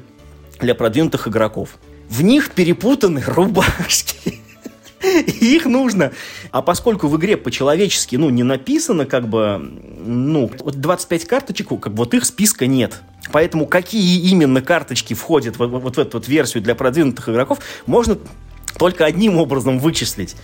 [0.60, 1.78] для продвинутых игроков.
[2.10, 4.37] В них перепутаны рубашки.
[5.28, 6.12] их нужно.
[6.52, 11.98] А поскольку в игре по-человечески, ну, не написано, как бы, ну, 25 карточек, как бы
[11.98, 13.02] вот их списка нет.
[13.32, 18.18] Поэтому какие именно карточки входят в, вот в эту вот версию для продвинутых игроков, можно
[18.78, 20.36] только одним образом вычислить.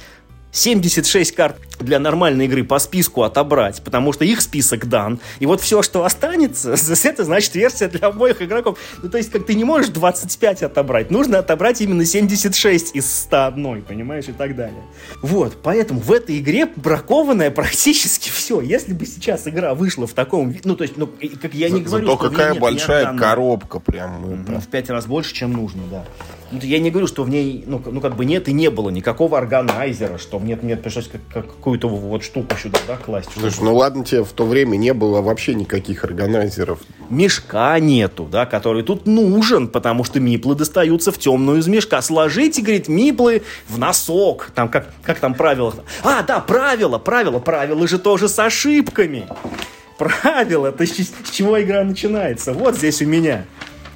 [0.53, 5.19] 76 карт для нормальной игры по списку отобрать, потому что их список дан.
[5.39, 8.77] И вот все, что останется, это значит версия для обоих игроков.
[9.01, 13.81] Ну, то есть, как ты не можешь 25 отобрать, нужно отобрать именно 76 из 101,
[13.81, 14.83] понимаешь, и так далее.
[15.21, 18.61] Вот, поэтому в этой игре бракованное практически все.
[18.61, 21.09] Если бы сейчас игра вышла в таком виде, ну, то есть, ну,
[21.41, 24.45] как я не говорю, Зато какая большая коробка прям.
[24.45, 26.05] В 5 раз больше, чем нужно, да.
[26.53, 28.91] Ну, я не говорю, что в ней, ну, ну, как бы нет и не было
[28.91, 33.29] никакого органайзера, что мне, мне пришлось как, как, какую-то вот штуку сюда, да, класть.
[33.33, 36.79] Слушай, ну ладно, тебе в то время не было вообще никаких органайзеров.
[37.09, 42.01] Мешка нету, да, который тут нужен, потому что миплы достаются в темную из мешка.
[42.03, 44.51] Сложите, говорит, миплы в носок.
[44.53, 45.73] Там, как, как там правило?
[46.03, 49.27] А, да, правила, правила, правила же тоже с ошибками.
[49.97, 52.53] Правила, это с, с чего игра начинается.
[52.53, 53.45] Вот здесь у меня.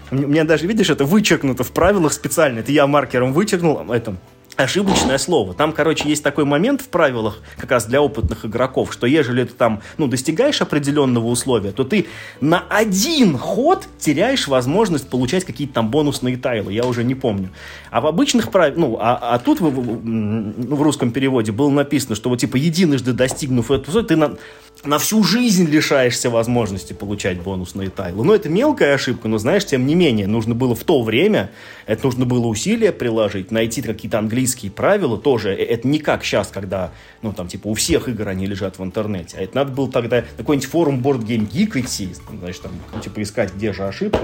[0.09, 2.59] У меня даже, видишь, это вычеркнуто в правилах специально.
[2.59, 3.91] Это я маркером вычеркнул.
[3.91, 4.15] Это
[4.57, 5.53] ошибочное слово.
[5.53, 9.53] Там, короче, есть такой момент в правилах, как раз для опытных игроков, что ежели ты
[9.53, 12.07] там, ну, достигаешь определенного условия, то ты
[12.41, 17.49] на один ход теряешь возможность получать какие-то там бонусные тайлы, я уже не помню.
[17.91, 22.15] А в обычных правилах, ну, а, а тут в, в, в русском переводе было написано,
[22.15, 24.37] что вот, типа, единожды достигнув эту ты на,
[24.83, 28.23] на всю жизнь лишаешься возможности получать бонусные тайлы.
[28.23, 31.51] Ну, это мелкая ошибка, но, знаешь, тем не менее, нужно было в то время,
[31.85, 36.23] это нужно было усилия приложить, найти какие-то английские английские правила тоже, э, это не как
[36.23, 36.91] сейчас, когда,
[37.21, 40.17] ну, там, типа, у всех игр они лежат в интернете, а это надо было тогда
[40.17, 42.71] на какой-нибудь форум Board Game Geek идти, значит, там,
[43.01, 44.21] типа, искать, где же ошибка.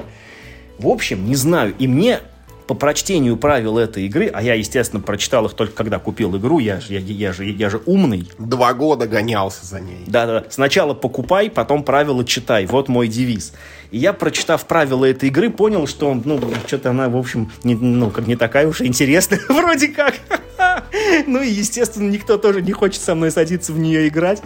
[0.80, 2.20] В общем, не знаю, и мне
[2.68, 6.80] по прочтению правил этой игры, а я, естественно, прочитал их только когда купил игру, я,
[6.88, 8.30] я, я, же, я же умный.
[8.38, 10.04] Два года гонялся за ней.
[10.08, 13.54] Да-да, сначала покупай, потом правила читай, вот мой девиз.
[13.92, 18.10] И я, прочитав правила этой игры, понял, что, ну, что-то она, в общем, не, ну,
[18.10, 20.16] как не такая уж и интересная, вроде как.
[21.28, 24.42] Ну и, естественно, никто тоже не хочет со мной садиться в нее играть.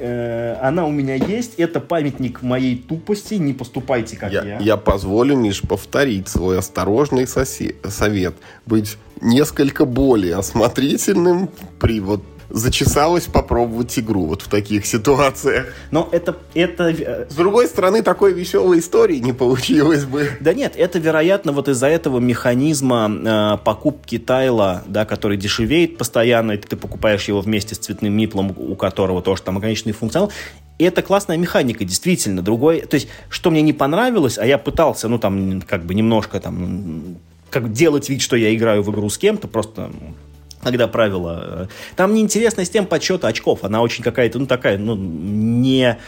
[0.00, 1.54] Э, она у меня есть.
[1.58, 3.34] Это памятник моей тупости.
[3.34, 4.42] Не поступайте, как я.
[4.42, 8.34] Я, я позволю лишь повторить свой осторожный сосе- совет.
[8.64, 15.66] Быть несколько более осмотрительным при вот зачесалось попробовать игру вот в таких ситуациях.
[15.90, 16.36] Но это...
[16.54, 16.90] это...
[16.90, 20.30] Э, С другой стороны, такой веселой истории не получилось бы.
[20.40, 26.52] Да нет, это, вероятно, вот из-за этого механизма э, покупки тайла, да, который дешевеет постоянно,
[26.52, 30.32] и ты покупаешь его вместе с цветным миплом, у которого тоже там ограниченный функционал,
[30.78, 32.40] и это классная механика, действительно.
[32.40, 36.40] Другой, то есть, что мне не понравилось, а я пытался, ну, там, как бы немножко
[36.40, 37.18] там,
[37.50, 39.90] как делать вид, что я играю в игру с кем-то, просто
[40.62, 41.42] когда правила...
[41.42, 43.64] Э, там неинтересная система подсчета очков.
[43.64, 45.98] Она очень какая-то, ну, такая, ну, не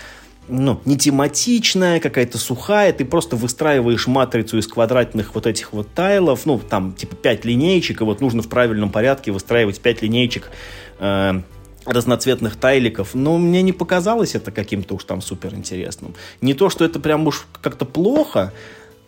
[0.49, 6.47] ну, не тематичная, какая-то сухая, ты просто выстраиваешь матрицу из квадратных вот этих вот тайлов,
[6.47, 10.51] ну, там, типа, 5 линеечек, и вот нужно в правильном порядке выстраивать 5 линеечек
[10.99, 11.41] э,
[11.87, 16.15] разноцветных тайликов, но мне не показалось это каким-то уж там супер интересным.
[16.41, 18.53] Не то, что это прям уж как-то плохо,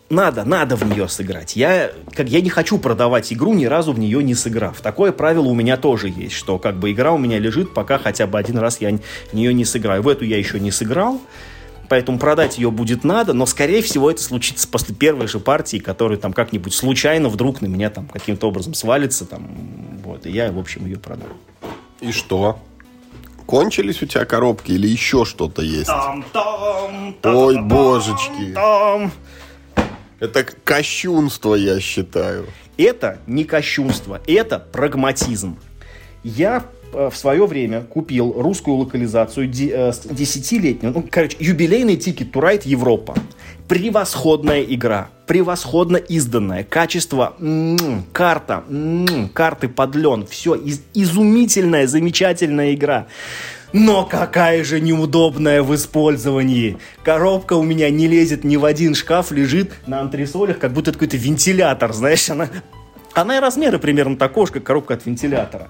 [0.09, 1.55] надо, надо в нее сыграть.
[1.55, 4.79] Я, как, я не хочу продавать игру, ни разу в нее не сыграв.
[4.81, 8.27] Такое правило у меня тоже есть, что как бы игра у меня лежит, пока хотя
[8.27, 8.97] бы один раз я
[9.31, 10.03] в нее не сыграю.
[10.03, 11.19] В эту я еще не сыграл,
[11.89, 16.19] поэтому продать ее будет надо, но, скорее всего, это случится после первой же партии, которая
[16.19, 19.47] там как-нибудь случайно вдруг на меня там каким-то образом свалится, там,
[20.03, 21.29] вот, и я, в общем, ее продам.
[21.99, 22.59] И что?
[23.47, 25.87] Кончились у тебя коробки или еще что-то есть?
[25.87, 28.53] Там, там, Ой, божечки.
[28.53, 29.11] Там.
[30.19, 32.45] Это кощунство, я считаю.
[32.77, 35.57] Это не кощунство, это прагматизм.
[36.23, 42.63] Я э, в свое время купил русскую локализацию э, десятилетнюю, ну, короче, юбилейный тикет Ride
[42.65, 43.15] Европа.
[43.67, 53.07] Превосходная игра, превосходно изданная, качество, м-м, карта, м-м, карты подлен, все, из- изумительная, замечательная игра.
[53.77, 56.77] Но какая же неудобная в использовании.
[57.03, 61.17] Коробка у меня не лезет ни в один шкаф, лежит на антресолях, как будто какой-то
[61.17, 62.47] вентилятор, знаешь, она...
[63.13, 65.67] Она и размеры примерно такого же, как коробка от вентилятора.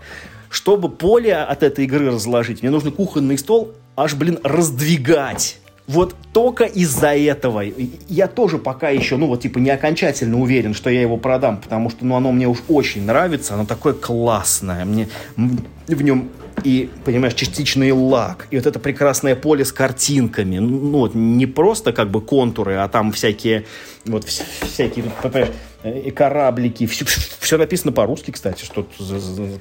[0.52, 5.58] Чтобы поле от этой игры разложить, мне нужно кухонный стол аж, блин, раздвигать.
[5.88, 7.64] Вот только из-за этого.
[8.10, 11.90] Я тоже пока еще, ну вот типа не окончательно уверен, что я его продам, потому
[11.90, 16.30] что ну оно мне уж очень нравится, оно такое классное, мне в нем
[16.64, 21.94] и, понимаешь, частичный лак, и вот это прекрасное поле с картинками, ну, вот не просто
[21.94, 23.66] как бы контуры, а там всякие,
[24.06, 25.50] вот всякие, понимаешь,
[25.84, 27.06] и кораблики, все,
[27.40, 28.88] все написано по-русски, кстати, что,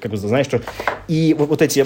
[0.01, 0.63] как бы, знаешь, что,
[1.09, 1.85] и вот, вот эти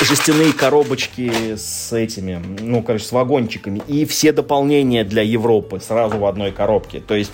[0.00, 6.26] жестяные коробочки с этими, ну, короче, с вагончиками, и все дополнения для Европы сразу в
[6.26, 7.32] одной коробке, то есть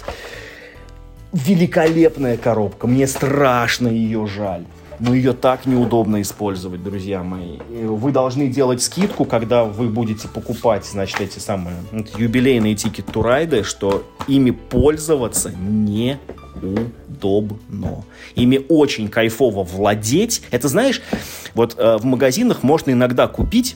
[1.32, 4.64] великолепная коробка, мне страшно ее жаль
[5.02, 7.58] но ее так неудобно использовать, друзья мои.
[7.68, 11.74] Вы должны делать скидку, когда вы будете покупать, значит, эти самые
[12.16, 16.14] юбилейные тикет турайды, что ими пользоваться неудобно.
[18.36, 20.42] Ими очень кайфово владеть.
[20.52, 21.02] Это, знаешь,
[21.54, 23.74] вот э, в магазинах можно иногда купить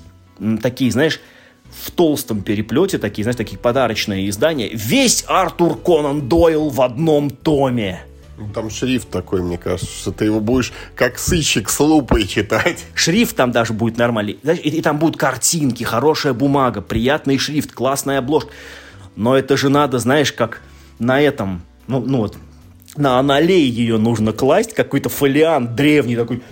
[0.62, 1.20] такие, знаешь,
[1.68, 4.70] в толстом переплете, такие, знаешь, такие подарочные издания.
[4.72, 8.04] Весь Артур Конан Дойл в одном томе.
[8.38, 12.84] Ну, там шрифт такой, мне кажется, что ты его будешь как сыщик с лупой читать.
[12.94, 14.32] Шрифт там даже будет нормальный.
[14.32, 18.50] И, и там будут картинки, хорошая бумага, приятный шрифт, классная обложка.
[19.16, 20.60] Но это же надо, знаешь, как
[20.98, 22.36] на этом, ну, ну вот,
[22.96, 26.42] на аналей ее нужно класть, какой-то фолиант древний такой,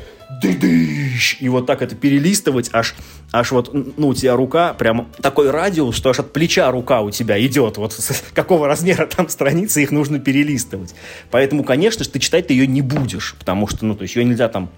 [0.45, 2.95] и вот так это перелистывать, аж,
[3.32, 7.11] аж вот, ну, у тебя рука, прям такой радиус, что аж от плеча рука у
[7.11, 10.95] тебя идет, вот с какого размера там страницы, их нужно перелистывать.
[11.30, 14.24] Поэтому, конечно же, ты читать ты ее не будешь, потому что, ну, то есть ее
[14.24, 14.70] нельзя там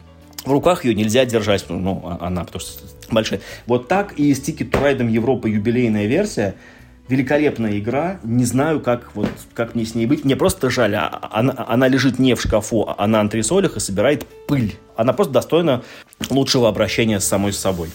[0.45, 3.41] в руках ее нельзя держать, ну, а, она, потому что большая.
[3.67, 6.55] Вот так и с Ticket to Ride Европа юбилейная версия–
[7.09, 8.19] великолепная игра.
[8.25, 10.25] Не знаю, как, вот, как мне с ней быть.
[10.25, 10.95] Мне просто жаль.
[10.95, 14.77] А, она, она лежит не в шкафу, а на антресолях и собирает пыль.
[14.97, 15.83] Она просто достойна
[16.31, 17.91] лучшего обращения с самой собой.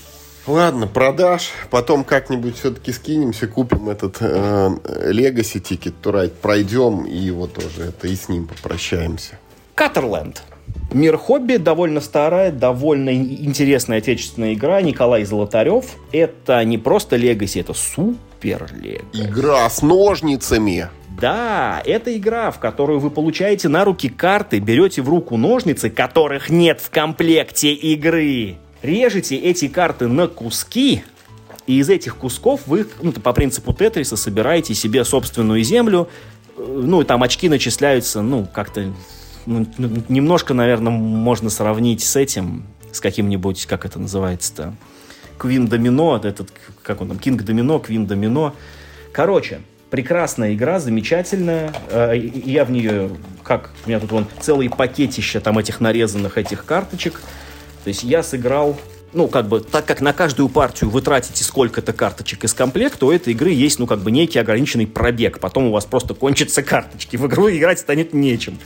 [0.48, 1.52] Ладно, продашь.
[1.70, 4.70] Потом как-нибудь все-таки скинемся, купим этот э,
[5.12, 9.38] Legacy Ticket to Ride, пройдем и его тоже это и с ним попрощаемся.
[9.76, 10.42] Катерленд.
[10.92, 14.82] Мир хобби довольно старая, довольно интересная отечественная игра.
[14.82, 15.86] Николай Золотарев.
[16.12, 19.30] Это не просто Legacy, это супер Legacy.
[19.30, 20.90] Игра с ножницами.
[21.20, 26.50] Да, это игра, в которую вы получаете на руки карты, берете в руку ножницы, которых
[26.50, 28.56] нет в комплекте игры.
[28.82, 31.04] Режете эти карты на куски,
[31.68, 36.10] и из этих кусков вы, ну, по принципу Тетриса, собираете себе собственную землю.
[36.58, 38.92] Э, ну, там очки начисляются, ну, как-то
[39.46, 39.66] ну,
[40.10, 44.74] немножко, наверное, можно сравнить с этим, с каким-нибудь, как это называется-то,
[45.38, 46.50] Квин Домино, этот,
[46.84, 48.54] как он там, Кинг Домино, Квин Домино.
[49.12, 51.74] Короче, прекрасная игра, замечательная.
[51.90, 53.10] Э, я в нее,
[53.44, 57.22] как, у меня тут вон целый пакетище там этих нарезанных этих карточек.
[57.84, 58.78] То есть я сыграл
[59.14, 63.12] ну, как бы, так как на каждую партию вы тратите сколько-то карточек из комплекта, у
[63.12, 65.40] этой игры есть, ну, как бы, некий ограниченный пробег.
[65.40, 67.18] Потом у вас просто кончатся карточки.
[67.18, 68.58] В игру играть станет нечем.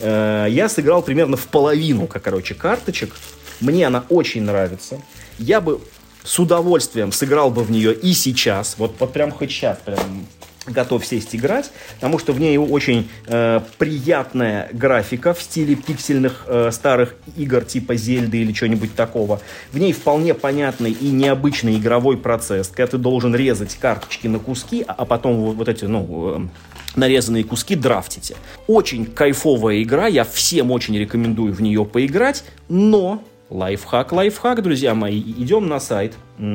[0.00, 3.14] Э, я сыграл примерно в половину, как, короче, карточек.
[3.60, 5.00] Мне она очень нравится.
[5.38, 5.80] Я бы
[6.22, 8.76] с удовольствием сыграл бы в нее и сейчас.
[8.78, 10.26] Вот, вот прям хоть сейчас, прям
[10.70, 16.70] готов сесть играть, потому что в ней очень э, приятная графика в стиле пиксельных э,
[16.72, 19.40] старых игр типа Зельды или чего-нибудь такого.
[19.72, 24.84] В ней вполне понятный и необычный игровой процесс, когда ты должен резать карточки на куски,
[24.86, 26.48] а, а потом вот, вот эти, ну, э,
[26.96, 28.36] нарезанные куски драфтите.
[28.66, 35.18] Очень кайфовая игра, я всем очень рекомендую в нее поиграть, но Лайфхак, лайфхак, друзья мои.
[35.20, 36.14] Идем на сайт,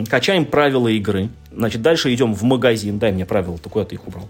[0.10, 1.30] качаем правила игры.
[1.52, 3.00] Значит, дальше идем в магазин.
[3.00, 4.30] Дай мне правила, ты куда ты их убрал?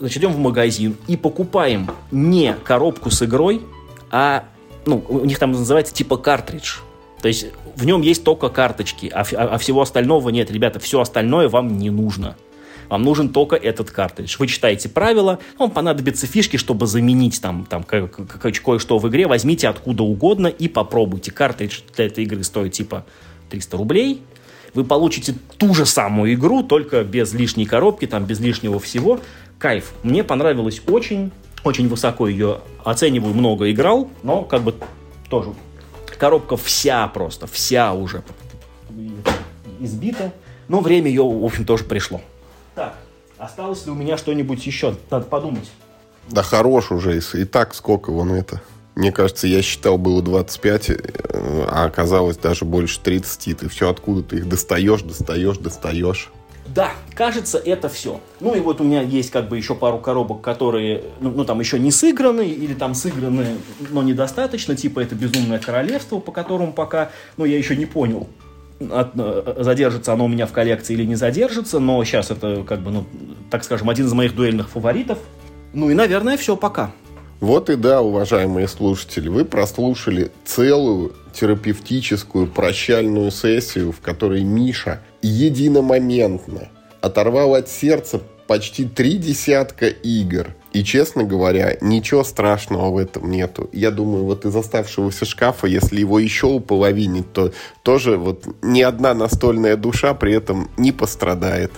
[0.00, 3.62] Значит, идем в магазин и покупаем не коробку с игрой,
[4.10, 4.44] а,
[4.86, 6.78] ну, у них там называется типа картридж.
[7.20, 10.50] То есть в нем есть только карточки, а, а, а всего остального нет.
[10.50, 12.36] Ребята, все остальное вам не нужно.
[12.88, 14.36] Вам нужен только этот картридж.
[14.38, 19.26] Вы читаете правила, вам понадобятся фишки, чтобы заменить там, там кое-что в игре.
[19.26, 21.30] Возьмите откуда угодно и попробуйте.
[21.30, 23.04] Картридж для этой игры стоит типа
[23.50, 24.22] 300 рублей.
[24.74, 29.20] Вы получите ту же самую игру, только без лишней коробки, там, без лишнего всего.
[29.58, 29.92] Кайф.
[30.02, 31.30] Мне понравилось очень.
[31.64, 34.74] Очень высоко ее оцениваю, много играл, но как бы
[35.28, 35.52] тоже
[36.18, 38.22] коробка вся просто, вся уже
[39.80, 40.32] избита.
[40.68, 42.20] Но время ее, в общем, тоже пришло.
[42.78, 42.94] Так,
[43.38, 44.94] осталось ли у меня что-нибудь еще?
[45.10, 45.68] Надо подумать.
[46.28, 47.20] Да хорош уже.
[47.34, 48.62] И так сколько вон это.
[48.94, 50.94] Мне кажется, я считал, было 25, э,
[51.68, 53.58] а оказалось даже больше 30.
[53.58, 56.30] Ты все откуда ты их достаешь, достаешь, достаешь.
[56.68, 58.20] Да, кажется, это все.
[58.38, 61.58] Ну и вот у меня есть как бы еще пару коробок, которые, ну, ну там
[61.58, 63.56] еще не сыграны, или там сыграны,
[63.90, 68.28] но недостаточно, типа это «Безумное королевство», по которому пока, ну я еще не понял,
[68.80, 72.80] от, э, задержится оно у меня в коллекции или не задержится, но сейчас это, как
[72.80, 73.04] бы, ну,
[73.50, 75.18] так скажем, один из моих дуэльных фаворитов.
[75.72, 76.92] Ну и, наверное, все, пока.
[77.40, 86.68] Вот и да, уважаемые слушатели, вы прослушали целую терапевтическую прощальную сессию, в которой Миша единомоментно
[87.00, 90.48] оторвал от сердца почти три десятка игр.
[90.72, 93.70] И, честно говоря, ничего страшного в этом нету.
[93.72, 97.52] Я думаю, вот из оставшегося шкафа, если его еще уполовинить, то
[97.82, 101.72] тоже вот ни одна настольная душа при этом не пострадает.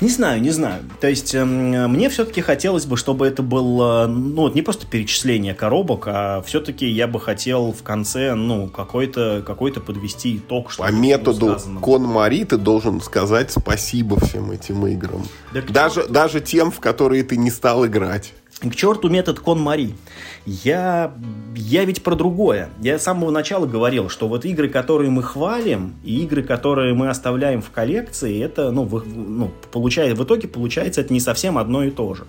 [0.00, 0.82] Не знаю, не знаю.
[1.00, 6.04] То есть э, мне все-таки хотелось бы, чтобы это было, ну, не просто перечисление коробок,
[6.06, 10.74] а все-таки я бы хотел в конце, ну, какой-то какой подвести итог.
[10.76, 15.22] По методу Кон-Мари ты должен сказать спасибо всем этим играм.
[15.52, 18.32] Да даже, даже тем, в которые ты не стал играть.
[18.70, 19.94] К черту метод Кон-Мари.
[20.46, 21.12] Я,
[21.56, 22.70] я ведь про другое.
[22.80, 27.08] Я с самого начала говорил, что вот игры, которые мы хвалим, и игры, которые мы
[27.08, 31.82] оставляем в коллекции, это, ну, в, ну получает, в итоге получается это не совсем одно
[31.82, 32.24] и то же.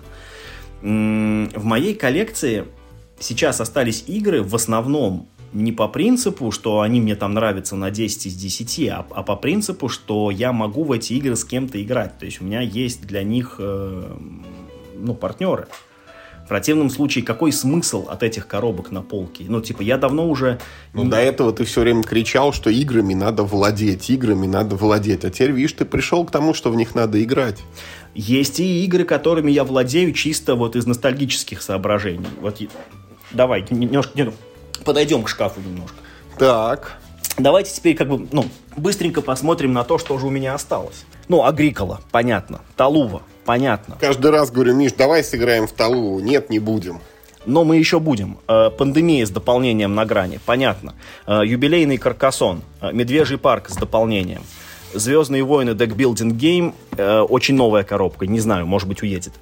[0.82, 2.64] В моей коллекции
[3.20, 8.26] сейчас остались игры в основном не по принципу, что они мне там нравятся на 10
[8.26, 12.18] из 10, а, а по принципу, что я могу в эти игры с кем-то играть.
[12.18, 14.16] То есть у меня есть для них э,
[14.96, 15.68] ну, партнеры.
[16.44, 19.46] В противном случае, какой смысл от этих коробок на полке?
[19.48, 20.60] Ну, типа, я давно уже...
[20.92, 25.24] Ну, до этого ты все время кричал, что играми надо владеть, играми надо владеть.
[25.24, 27.62] А теперь, видишь, ты пришел к тому, что в них надо играть.
[28.14, 32.26] Есть и игры, которыми я владею чисто вот из ностальгических соображений.
[32.42, 32.60] Вот
[33.32, 34.30] давай, немножко, не,
[34.84, 35.96] подойдем к шкафу немножко.
[36.38, 36.98] Так.
[37.38, 38.44] Давайте теперь как бы, ну,
[38.76, 41.06] быстренько посмотрим на то, что же у меня осталось.
[41.28, 42.60] Ну, Агрикола, понятно.
[42.76, 43.96] Талува, понятно.
[44.00, 46.20] Каждый раз говорю, Миш, давай сыграем в Талуву.
[46.20, 47.00] Нет, не будем.
[47.46, 48.38] Но мы еще будем.
[48.48, 50.94] Э, пандемия с дополнением на грани, понятно.
[51.26, 54.42] Э, юбилейный Каркасон, э, Медвежий парк с дополнением.
[54.94, 59.32] Звездные войны deck-building game, очень новая коробка, не знаю, может быть уедет.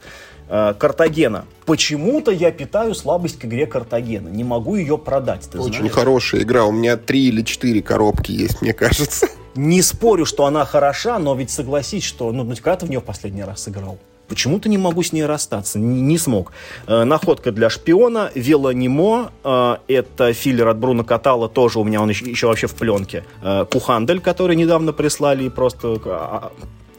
[0.49, 1.45] Картагена.
[1.67, 4.29] Почему-то я питаю слабость к игре Картагена.
[4.29, 5.49] Не могу ее продать.
[5.53, 5.93] Ты Очень знаешь?
[5.93, 6.65] хорошая игра.
[6.65, 9.29] У меня три или четыре коробки есть, мне кажется.
[9.55, 13.01] Не спорю, что она хороша, но ведь согласись, что ну, ну когда ты в нее
[13.01, 13.99] в последний раз сыграл?
[14.29, 16.53] Почему-то не могу с ней расстаться, не, не смог.
[16.87, 22.09] Э, находка для шпиона, Велонимо, э, это филлер от Бруно Катала, тоже у меня он
[22.09, 23.25] еще, еще вообще в пленке.
[23.43, 26.51] Э, Кухандель, который недавно прислали, просто а,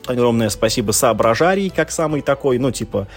[0.06, 3.08] а, огромное спасибо Соображарий, как самый такой, ну, типа,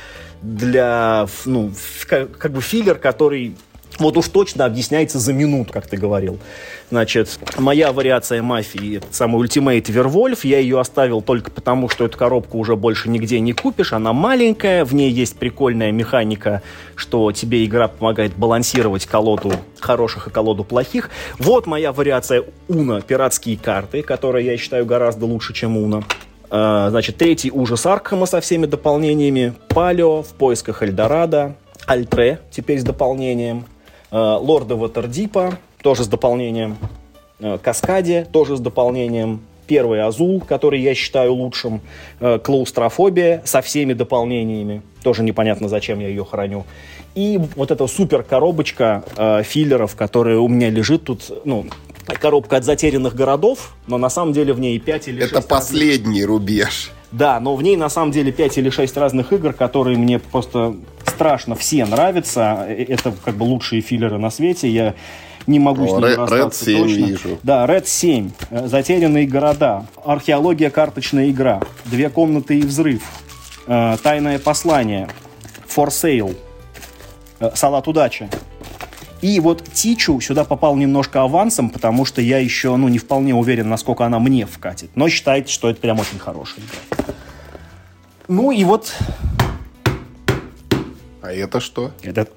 [0.41, 1.73] для, ну,
[2.07, 3.57] как, как бы филлер, который
[3.99, 6.39] вот уж точно объясняется за минуту, как ты говорил.
[6.91, 12.59] Значит, моя вариация мафии, самый Ultimate Вервольф, я ее оставил только потому, что эту коробку
[12.59, 16.63] уже больше нигде не купишь, она маленькая, в ней есть прикольная механика,
[16.95, 21.11] что тебе игра помогает балансировать колоду хороших и колоду плохих.
[21.39, 26.05] Вот моя вариация Уна, пиратские карты, которые я считаю гораздо лучше, чем Уна.
[26.49, 33.65] Значит, третий ужас Аркхема со всеми дополнениями, Палео, в поисках Эльдорадо, Альтре, теперь с дополнением,
[34.11, 36.77] Лорда Ватердипа, тоже с дополнением.
[37.39, 39.41] Э, Каскаде, тоже с дополнением.
[39.67, 41.81] Первый Азул, который я считаю лучшим.
[42.21, 44.83] Э, Клаустрофобия со всеми дополнениями.
[45.03, 46.65] Тоже непонятно, зачем я ее храню.
[47.15, 51.67] И вот эта супер коробочка э, филлеров, которая у меня лежит тут, ну,
[52.07, 56.23] коробка от затерянных городов, но на самом деле в ней 5 или 6 Это последний
[56.23, 56.27] разных...
[56.27, 56.91] рубеж.
[57.13, 60.77] Да, но в ней на самом деле 5 или 6 разных игр, которые мне просто
[61.17, 62.67] страшно все нравятся.
[62.69, 64.69] Э, это как бы лучшие филлеры на свете.
[64.69, 64.95] Я
[65.47, 67.07] не могу О, с ними Red, расстаться Red 7 точно.
[67.07, 67.39] вижу.
[67.43, 68.31] Да, Red 7.
[68.51, 69.87] Э, Затерянные города.
[70.05, 71.61] Археология карточная игра.
[71.87, 73.03] Две комнаты и взрыв.
[73.67, 75.09] Э, Тайное послание.
[75.75, 76.37] For Sale.
[77.55, 78.29] Салат удачи.
[79.23, 83.69] И вот Тичу сюда попал немножко авансом, потому что я еще ну, не вполне уверен,
[83.69, 84.91] насколько она мне вкатит.
[84.95, 87.15] Но считайте, что это прям очень хорошая игра.
[88.29, 88.95] Ну и вот
[91.27, 91.91] а это что?
[92.03, 92.29] Это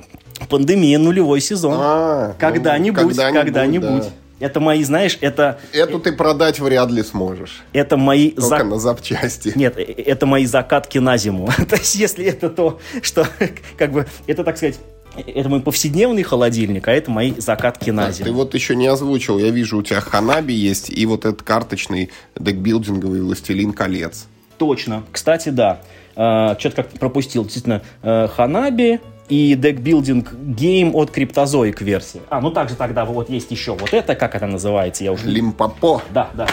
[0.50, 1.78] пандемия нулевой сезон.
[1.78, 3.42] А, когда-нибудь, ну, когда-нибудь.
[3.42, 4.04] когда-нибудь.
[4.04, 4.10] Да.
[4.40, 5.60] Это мои, знаешь, это...
[5.74, 7.62] Эту ты продать вряд ли сможешь.
[7.74, 8.32] Это мои...
[8.32, 8.66] Только зак...
[8.66, 9.52] на запчасти.
[9.56, 11.50] Нет, э, это мои закатки на зиму.
[11.70, 13.28] то есть, если это то, что,
[13.78, 14.80] как бы, это, так сказать,
[15.16, 18.26] это мой повседневный холодильник, а это мои закатки на зиму.
[18.26, 22.10] Ты вот еще не озвучил, я вижу, у тебя Ханаби есть и вот этот карточный
[22.40, 24.28] декбилдинговый «Властелин колец».
[24.58, 25.04] Точно.
[25.12, 25.82] Кстати, да.
[26.20, 27.44] Э, Что-то как пропустил.
[27.44, 29.00] Действительно, э, Ханаби
[29.30, 32.20] и deck-building game от Cryptozoic версии.
[32.30, 35.28] А, ну также тогда вот есть еще вот это, как это называется, я уже...
[35.28, 36.02] Лимпопо.
[36.14, 36.48] Да, да.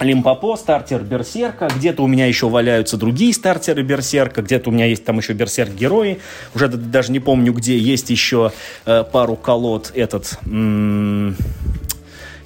[0.00, 5.06] Лимпопо, стартер Берсерка, где-то у меня еще валяются другие стартеры Берсерка, где-то у меня есть
[5.06, 6.20] там еще Берсерк-герои,
[6.54, 8.52] уже даже не помню где, есть еще
[8.84, 10.38] э, пару колод этот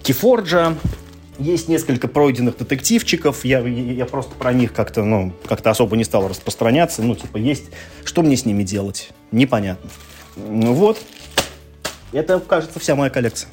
[0.04, 0.76] Кифорджа,
[1.40, 6.28] есть несколько пройденных детективчиков, я, я просто про них как-то, ну, как-то особо не стал
[6.28, 7.64] распространяться, ну, типа, есть,
[8.04, 9.90] что мне с ними делать, непонятно.
[10.36, 10.98] Ну вот,
[12.12, 13.48] это, кажется, вся моя коллекция.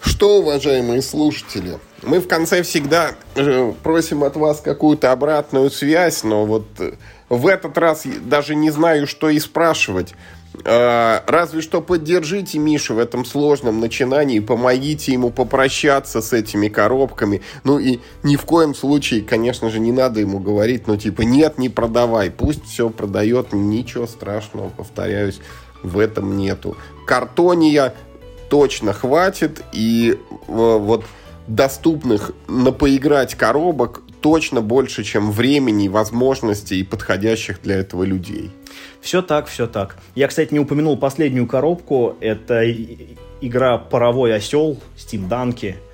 [0.00, 6.44] Что, уважаемые слушатели, мы в конце всегда э, просим от вас какую-то обратную связь, но
[6.44, 6.92] вот э,
[7.28, 10.14] в этот раз даже не знаю, что и спрашивать.
[10.64, 17.42] А, разве что поддержите Мишу в этом сложном начинании, помогите ему попрощаться с этими коробками.
[17.64, 21.58] Ну и ни в коем случае, конечно же, не надо ему говорить, ну типа нет,
[21.58, 25.40] не продавай, пусть все продает, ничего страшного, повторяюсь,
[25.82, 26.76] в этом нету.
[27.06, 27.94] Картония
[28.48, 31.04] точно хватит, и э, вот
[31.46, 38.50] доступных на поиграть коробок точно больше, чем времени, возможностей и подходящих для этого людей.
[39.02, 39.98] Все так, все так.
[40.14, 42.16] Я, кстати, не упомянул последнюю коробку.
[42.20, 42.64] Это
[43.42, 45.76] игра «Паровой осел» Steam Данки.
[45.76, 45.93] э,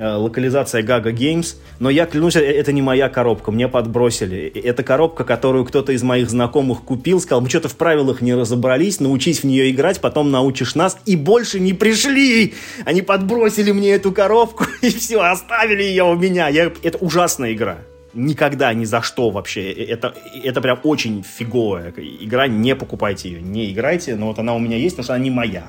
[0.00, 4.46] локализация Gaga Games, но я клянусь, э, это не моя коробка, мне подбросили.
[4.48, 9.00] Это коробка, которую кто-то из моих знакомых купил, сказал, мы что-то в правилах не разобрались,
[9.00, 12.54] научись в нее играть, потом научишь нас, и больше не пришли!
[12.84, 16.48] Они подбросили мне эту коробку, и все, оставили ее у меня.
[16.48, 16.72] Я...
[16.82, 17.78] Это ужасная игра
[18.14, 19.70] никогда, ни за что вообще.
[19.70, 22.48] Это, это прям очень фиговая игра.
[22.48, 24.16] Не покупайте ее, не играйте.
[24.16, 25.68] Но вот она у меня есть, потому что она не моя.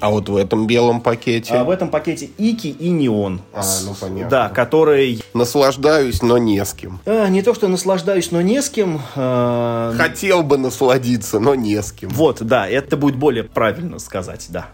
[0.00, 1.54] А вот в этом белом пакете?
[1.54, 3.40] А в этом пакете Ики и Неон.
[3.52, 4.28] А, ну понятно.
[4.28, 5.22] Да, который...
[5.34, 7.00] Наслаждаюсь, но не с кем.
[7.06, 9.00] А, не то, что наслаждаюсь, но не с кем.
[9.14, 9.94] А...
[9.96, 12.10] Хотел бы насладиться, но не с кем.
[12.10, 14.68] Вот, да, это будет более правильно сказать, да.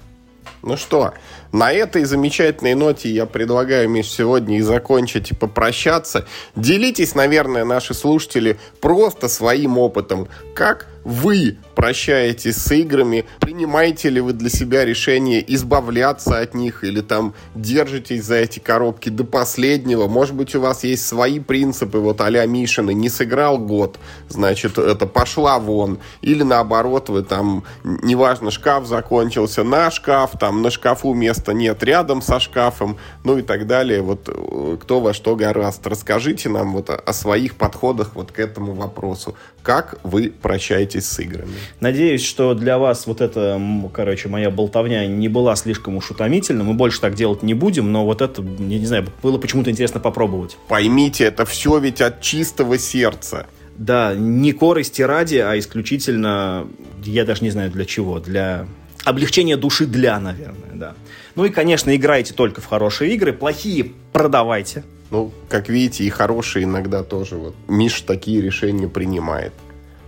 [0.63, 1.15] Ну что,
[1.53, 6.27] на этой замечательной ноте я предлагаю, Миш, сегодня и закончить, и попрощаться.
[6.55, 10.29] Делитесь, наверное, наши слушатели просто своим опытом.
[10.55, 17.01] Как вы прощаетесь с играми, принимаете ли вы для себя решение избавляться от них или
[17.01, 20.07] там держитесь за эти коробки до последнего.
[20.07, 23.99] Может быть, у вас есть свои принципы, вот а-ля Мишины, не сыграл год,
[24.29, 26.01] значит, это пошла вон.
[26.21, 32.21] Или наоборот, вы там, неважно, шкаф закончился на шкаф, там на шкафу места нет рядом
[32.21, 34.03] со шкафом, ну и так далее.
[34.03, 35.87] Вот э, кто во что гораст.
[35.87, 39.35] Расскажите нам вот о своих подходах вот к этому вопросу.
[39.63, 41.55] Как вы прощаетесь с играми?
[41.79, 43.61] Надеюсь, что для вас вот эта,
[43.93, 46.65] короче, моя болтовня не была слишком уж утомительна.
[46.65, 50.01] Мы больше так делать не будем, но вот это, я не знаю, было почему-то интересно
[50.01, 50.57] попробовать.
[50.69, 53.47] Поймите, это все ведь от чистого сердца.
[53.77, 56.67] Да, не корости ради, а исключительно,
[57.03, 58.67] я даже не знаю для чего, для
[59.05, 60.95] облегчения души для, наверное, да.
[61.35, 64.85] Ну и, конечно, играйте только в хорошие игры, плохие продавайте.
[65.11, 67.37] Ну, как видите, и хорошие иногда тоже.
[67.37, 69.53] Вот Миш такие решения принимает.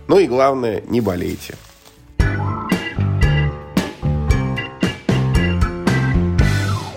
[0.07, 1.55] Ну и главное, не болейте.